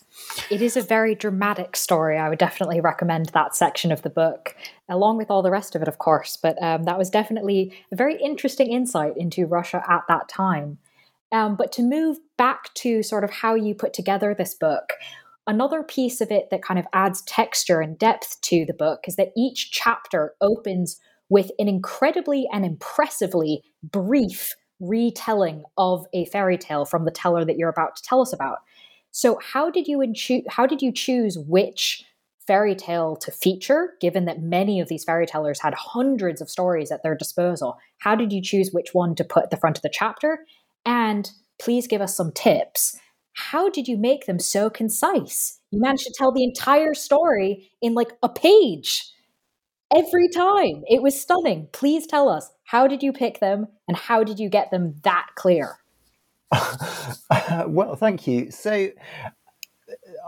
[0.50, 2.18] It is a very dramatic story.
[2.18, 4.54] I would definitely recommend that section of the book
[4.88, 6.36] along with all the rest of it, of course.
[6.36, 10.78] But um, that was definitely a very interesting insight into Russia at that time.
[11.32, 14.92] Um, but to move back to sort of how you put together this book,
[15.46, 19.16] another piece of it that kind of adds texture and depth to the book is
[19.16, 26.84] that each chapter opens with an incredibly and impressively brief retelling of a fairy tale
[26.84, 28.58] from the teller that you're about to tell us about.
[29.10, 30.02] So, how did you
[30.48, 32.04] how did you choose which
[32.46, 36.92] fairy tale to feature, given that many of these fairy tellers had hundreds of stories
[36.92, 37.78] at their disposal?
[37.98, 40.40] How did you choose which one to put at the front of the chapter?
[40.86, 42.98] And please give us some tips.
[43.34, 45.60] How did you make them so concise?
[45.70, 49.10] You managed to tell the entire story in like a page
[49.94, 50.82] every time.
[50.88, 51.68] It was stunning.
[51.72, 55.26] Please tell us how did you pick them and how did you get them that
[55.34, 55.78] clear?
[57.66, 58.50] well, thank you.
[58.50, 58.88] So,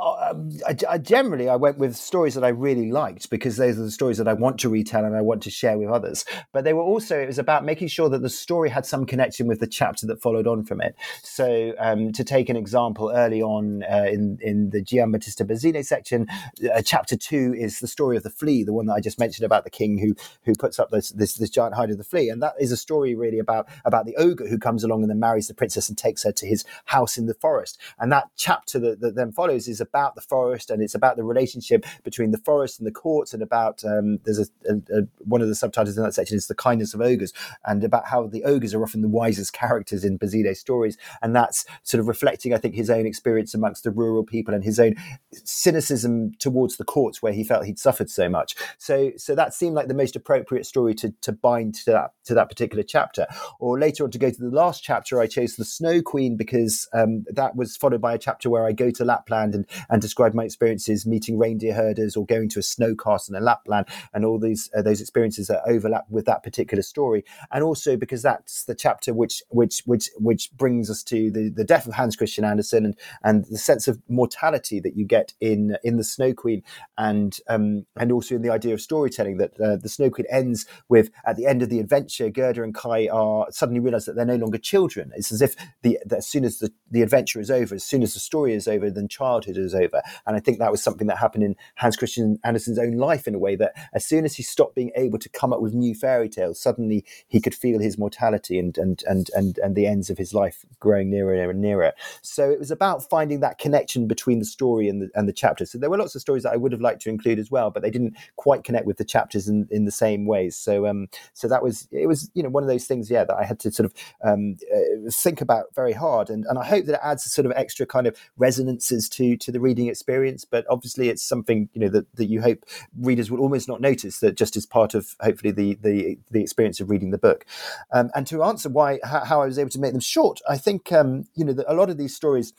[0.01, 3.91] I, I, generally I went with stories that I really liked because those are the
[3.91, 6.25] stories that I want to retell and I want to share with others.
[6.53, 9.47] But they were also it was about making sure that the story had some connection
[9.47, 10.95] with the chapter that followed on from it.
[11.23, 16.27] So um, to take an example, early on uh, in in the Giambattista Basile section,
[16.73, 19.45] uh, chapter two is the story of the flea, the one that I just mentioned
[19.45, 20.15] about the king who
[20.45, 22.77] who puts up this this, this giant hide of the flea, and that is a
[22.77, 25.99] story really about about the ogre who comes along and then marries the princess and
[25.99, 27.79] takes her to his house in the forest.
[27.99, 31.25] And that chapter that, that then follows is about the forest and it's about the
[31.25, 35.43] relationship between the forest and the courts and about um, there's a, a, a, one
[35.43, 37.33] of the subtitles in that section is the kindness of ogres
[37.67, 41.65] and about how the ogres are often the wisest characters in Basile's stories and that's
[41.83, 44.95] sort of reflecting I think his own experience amongst the rural people and his own
[45.33, 48.55] cynicism towards the courts where he felt he'd suffered so much.
[48.79, 52.35] So so that seemed like the most appropriate story to, to bind to that to
[52.35, 53.27] that particular chapter.
[53.59, 56.89] Or later on to go to the last chapter I chose the Snow Queen because
[56.93, 60.35] um, that was followed by a chapter where I go to Lapland and and describe
[60.35, 64.25] my experiences meeting reindeer herders or going to a snow castle in a Lapland and
[64.25, 67.25] all these uh, those experiences that overlap with that particular story.
[67.51, 71.65] And also because that's the chapter which which which which brings us to the, the
[71.65, 75.77] death of Hans Christian Andersen and and the sense of mortality that you get in
[75.83, 76.63] in the Snow Queen
[76.97, 80.67] and um, and also in the idea of storytelling that uh, the Snow Queen ends
[80.89, 84.25] with at the end of the adventure, Gerda and Kai are suddenly realize that they're
[84.25, 85.13] no longer children.
[85.17, 88.15] It's as if the as soon as the, the adventure is over, as soon as
[88.15, 90.03] the story is over, then childhood is over.
[90.27, 93.35] And I think that was something that happened in Hans Christian Andersen's own life in
[93.35, 95.95] a way that as soon as he stopped being able to come up with new
[95.95, 100.11] fairy tales, suddenly he could feel his mortality and and and and, and the ends
[100.11, 101.93] of his life growing nearer and nearer.
[102.23, 105.71] So it was about finding that connection between the story and the and the chapters.
[105.71, 107.71] So there were lots of stories that I would have liked to include as well,
[107.71, 110.57] but they didn't quite connect with the chapters in, in the same ways.
[110.57, 113.37] So um so that was it was you know one of those things yeah that
[113.37, 113.95] I had to sort of
[114.25, 117.47] um, uh, think about very hard and and I hope that it adds a sort
[117.47, 121.81] of extra kind of resonances to to the reading experience, but obviously it's something you
[121.81, 122.65] know that, that you hope
[122.99, 126.81] readers will almost not notice that just as part of hopefully the the, the experience
[126.81, 127.45] of reading the book.
[127.93, 130.57] Um, and to answer why how, how, I was able to make them short, I
[130.57, 132.53] think um, you know that a lot of these stories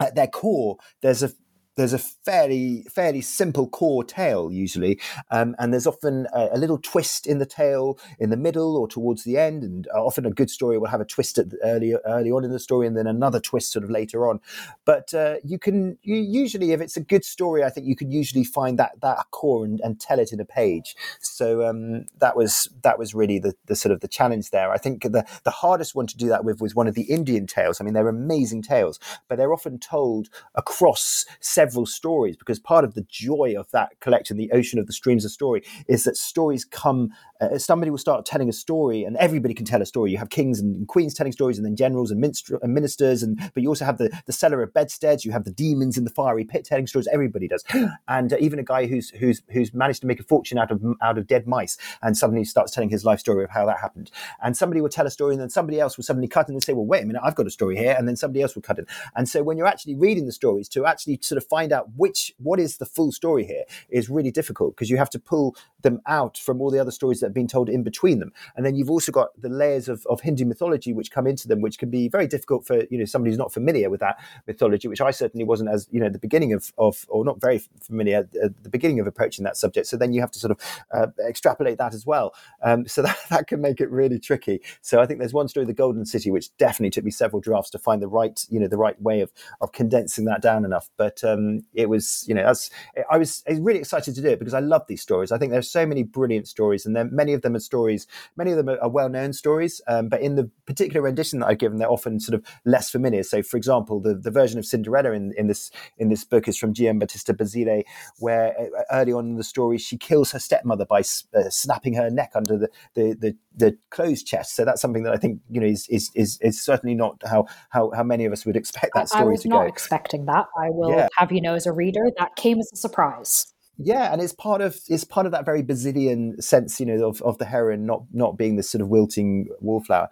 [0.00, 1.32] at their core there's a
[1.78, 5.00] there's a fairly fairly simple core tale usually,
[5.30, 8.88] um, and there's often a, a, little twist in the tale in the middle or
[8.88, 11.94] towards the end, and often a good story will have a twist at the, early
[12.04, 14.40] early on in the story, and then another twist sort of later on.
[14.84, 18.10] But uh, you can you usually, if it's a good story, I think you can
[18.10, 20.96] usually find that that core and, and tell it in a page.
[21.20, 24.72] So um, that was that was really the, the sort of the challenge there.
[24.72, 27.46] I think the the hardest one to do that with was one of the Indian
[27.46, 27.80] tales.
[27.80, 28.98] I mean, they're amazing tales,
[29.28, 33.98] but they're often told across several several stories because part of the joy of that
[34.00, 37.10] collection, the ocean of the streams of story, is that stories come.
[37.40, 40.10] Uh, somebody will start telling a story, and everybody can tell a story.
[40.10, 43.38] You have kings and queens telling stories, and then generals and, minstr- and ministers, and
[43.54, 45.24] but you also have the the seller of bedsteads.
[45.24, 47.08] You have the demons in the fiery pit telling stories.
[47.12, 47.64] Everybody does,
[48.08, 50.82] and uh, even a guy who's who's who's managed to make a fortune out of
[51.00, 54.10] out of dead mice, and suddenly starts telling his life story of how that happened.
[54.42, 56.64] And somebody will tell a story, and then somebody else will suddenly cut in and
[56.64, 58.62] say, "Well, wait a minute, I've got a story here," and then somebody else will
[58.62, 58.86] cut in.
[59.14, 61.88] And so when you're actually reading the stories, to actually sort of find find out
[61.96, 65.56] which what is the full story here is really difficult because you have to pull
[65.82, 68.32] them out from all the other stories that have been told in between them.
[68.56, 71.60] And then you've also got the layers of, of Hindu mythology which come into them,
[71.60, 74.88] which can be very difficult for you know somebody who's not familiar with that mythology,
[74.88, 78.28] which I certainly wasn't as you know the beginning of, of or not very familiar
[78.42, 79.86] at the beginning of approaching that subject.
[79.86, 80.58] So then you have to sort of
[80.92, 82.34] uh, extrapolate that as well.
[82.62, 84.60] Um, so that, that can make it really tricky.
[84.82, 87.70] So I think there's one story, the Golden City, which definitely took me several drafts
[87.70, 90.90] to find the right you know the right way of of condensing that down enough.
[90.96, 92.70] But um, it was, you know, that's,
[93.10, 95.32] I was, I was really excited to do it because I love these stories.
[95.32, 98.06] I think there's so many brilliant stories, and then many of them are stories,
[98.36, 101.48] many of them are, are well known stories, um, but in the particular rendition that
[101.48, 103.22] I've given, they're often sort of less familiar.
[103.22, 106.56] So, for example, the, the version of Cinderella in, in this in this book is
[106.56, 107.82] from Giambattista Basile,
[108.18, 112.08] where uh, early on in the story she kills her stepmother by uh, snapping her
[112.10, 114.54] neck under the, the, the the clothes chest.
[114.54, 117.46] So that's something that I think you know is is is, is certainly not how,
[117.70, 119.68] how how many of us would expect that story I, I was to not go.
[119.68, 120.46] expecting that.
[120.56, 121.08] I will yeah.
[121.16, 123.52] have you know, as a reader, that came as a surprise.
[123.78, 127.22] Yeah, and it's part of it's part of that very Basilian sense, you know, of,
[127.22, 130.08] of the heroine not not being this sort of wilting wallflower,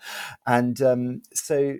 [0.46, 1.76] and um, so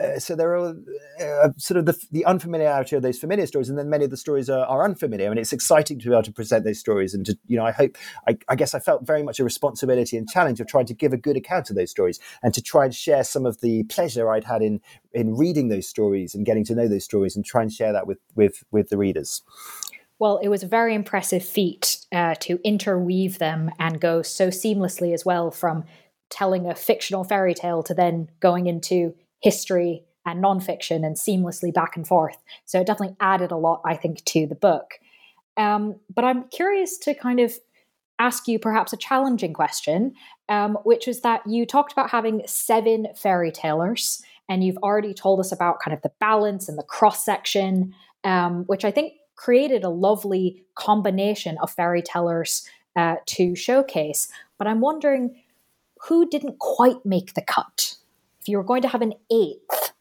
[0.00, 0.74] uh, so there are
[1.20, 4.16] uh, sort of the, the, unfamiliarity of those familiar stories, and then many of the
[4.16, 7.12] stories are, are, unfamiliar, and it's exciting to be able to present those stories.
[7.12, 10.16] And to, you know, I hope, I, I, guess, I felt very much a responsibility
[10.16, 12.84] and challenge of trying to give a good account of those stories, and to try
[12.84, 14.80] and share some of the pleasure I'd had in
[15.12, 18.06] in reading those stories and getting to know those stories, and try and share that
[18.06, 19.42] with with with the readers.
[20.20, 25.14] Well, it was a very impressive feat uh, to interweave them and go so seamlessly
[25.14, 25.84] as well from
[26.28, 31.96] telling a fictional fairy tale to then going into history and nonfiction and seamlessly back
[31.96, 32.36] and forth.
[32.66, 34.92] So it definitely added a lot, I think, to the book.
[35.56, 37.54] Um, but I'm curious to kind of
[38.18, 40.12] ask you perhaps a challenging question,
[40.50, 45.40] um, which is that you talked about having seven fairy tellers, and you've already told
[45.40, 47.94] us about kind of the balance and the cross section,
[48.24, 54.28] um, which I think created a lovely combination of fairy tellers uh, to showcase.
[54.58, 55.42] But I'm wondering
[56.08, 57.96] who didn't quite make the cut?
[58.42, 59.92] If you were going to have an eighth,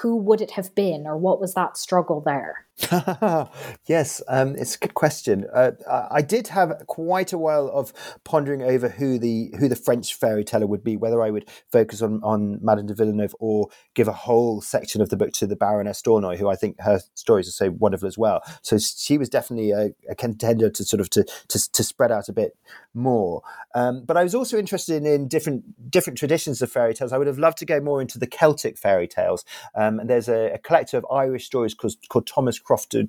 [0.00, 2.65] who would it have been, or what was that struggle there?
[3.86, 5.46] yes, um, it's a good question.
[5.52, 5.72] Uh,
[6.10, 7.90] I did have quite a while of
[8.22, 12.02] pondering over who the who the French fairy teller would be, whether I would focus
[12.02, 15.56] on on Madame de Villeneuve or give a whole section of the book to the
[15.56, 18.42] Baroness d'Aulnoy, who I think her stories are so wonderful as well.
[18.60, 22.28] So she was definitely a, a contender to sort of to, to, to spread out
[22.28, 22.58] a bit
[22.92, 23.42] more.
[23.74, 27.12] Um, but I was also interested in, in, different different traditions of fairy tales.
[27.12, 29.46] I would have loved to go more into the Celtic fairy tales.
[29.74, 33.08] Um, and there's a, a collector of Irish stories called, called Thomas Crofton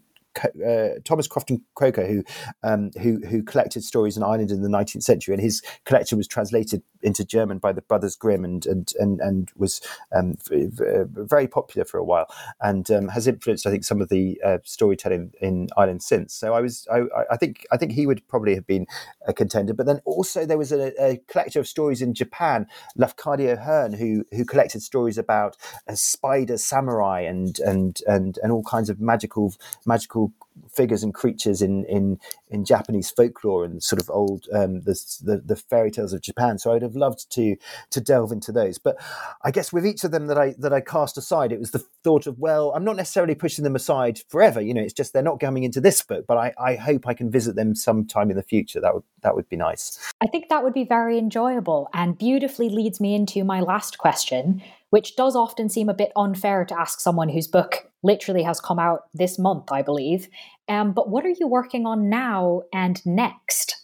[0.65, 2.23] uh, Thomas Crofton Croker, who
[2.63, 6.27] um, who who collected stories in Ireland in the 19th century, and his collection was
[6.27, 9.81] translated into German by the Brothers Grimm, and and and, and was
[10.15, 12.27] um, very popular for a while,
[12.61, 16.33] and um, has influenced, I think, some of the uh, storytelling in Ireland since.
[16.33, 18.85] So I was, I, I, think, I think he would probably have been
[19.27, 19.73] a contender.
[19.73, 22.67] But then also there was a, a collector of stories in Japan,
[22.97, 25.57] Lafcadio Hearn, who who collected stories about
[25.87, 29.53] a spider samurai and and and and all kinds of magical
[29.85, 30.26] magical
[30.71, 32.19] figures and creatures in in
[32.49, 36.57] in Japanese folklore and sort of old um, the, the, the fairy tales of Japan.
[36.57, 37.55] So I'd have loved to
[37.91, 38.77] to delve into those.
[38.77, 38.97] But
[39.43, 41.85] I guess with each of them that I that I cast aside, it was the
[42.03, 44.61] thought of well, I'm not necessarily pushing them aside forever.
[44.61, 47.13] You know, it's just they're not coming into this book, but I, I hope I
[47.13, 48.79] can visit them sometime in the future.
[48.79, 49.99] That would that would be nice.
[50.21, 54.61] I think that would be very enjoyable and beautifully leads me into my last question,
[54.89, 58.79] which does often seem a bit unfair to ask someone whose book literally has come
[58.79, 60.27] out this month, I believe.
[60.69, 63.83] Um, but what are you working on now and next?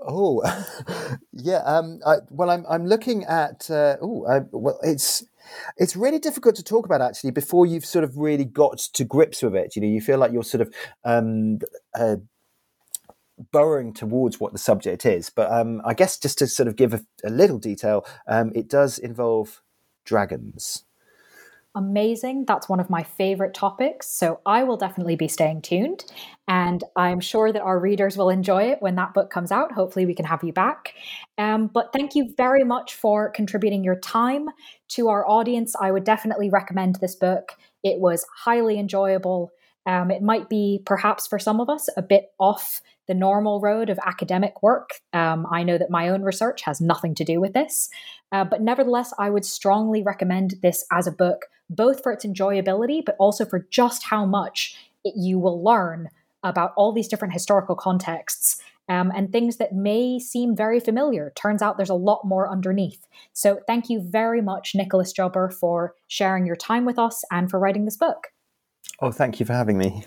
[0.00, 0.42] Oh,
[1.32, 1.58] yeah.
[1.58, 3.70] Um, I, well, I'm I'm looking at.
[3.70, 5.24] Uh, oh, well, it's
[5.76, 9.42] it's really difficult to talk about actually before you've sort of really got to grips
[9.42, 9.76] with it.
[9.76, 10.74] You know, you feel like you're sort of
[11.04, 11.58] um,
[11.94, 12.16] uh,
[13.50, 15.30] burrowing towards what the subject is.
[15.30, 18.68] But um, I guess just to sort of give a, a little detail, um, it
[18.68, 19.62] does involve
[20.04, 20.84] dragons
[21.74, 22.44] amazing.
[22.46, 24.08] That's one of my favorite topics.
[24.08, 26.04] So I will definitely be staying tuned.
[26.46, 29.72] And I'm sure that our readers will enjoy it when that book comes out.
[29.72, 30.94] Hopefully, we can have you back.
[31.38, 34.48] Um, but thank you very much for contributing your time
[34.88, 35.74] to our audience.
[35.80, 37.52] I would definitely recommend this book.
[37.82, 39.50] It was highly enjoyable.
[39.86, 42.80] Um, it might be perhaps for some of us a bit off
[43.12, 45.02] the normal road of academic work.
[45.12, 47.90] Um, I know that my own research has nothing to do with this,
[48.32, 53.04] uh, but nevertheless, I would strongly recommend this as a book both for its enjoyability,
[53.04, 56.08] but also for just how much it, you will learn
[56.42, 61.32] about all these different historical contexts um, and things that may seem very familiar.
[61.36, 63.06] Turns out there's a lot more underneath.
[63.34, 67.60] So, thank you very much, Nicholas Jubber, for sharing your time with us and for
[67.60, 68.28] writing this book.
[69.00, 70.06] Oh, thank you for having me.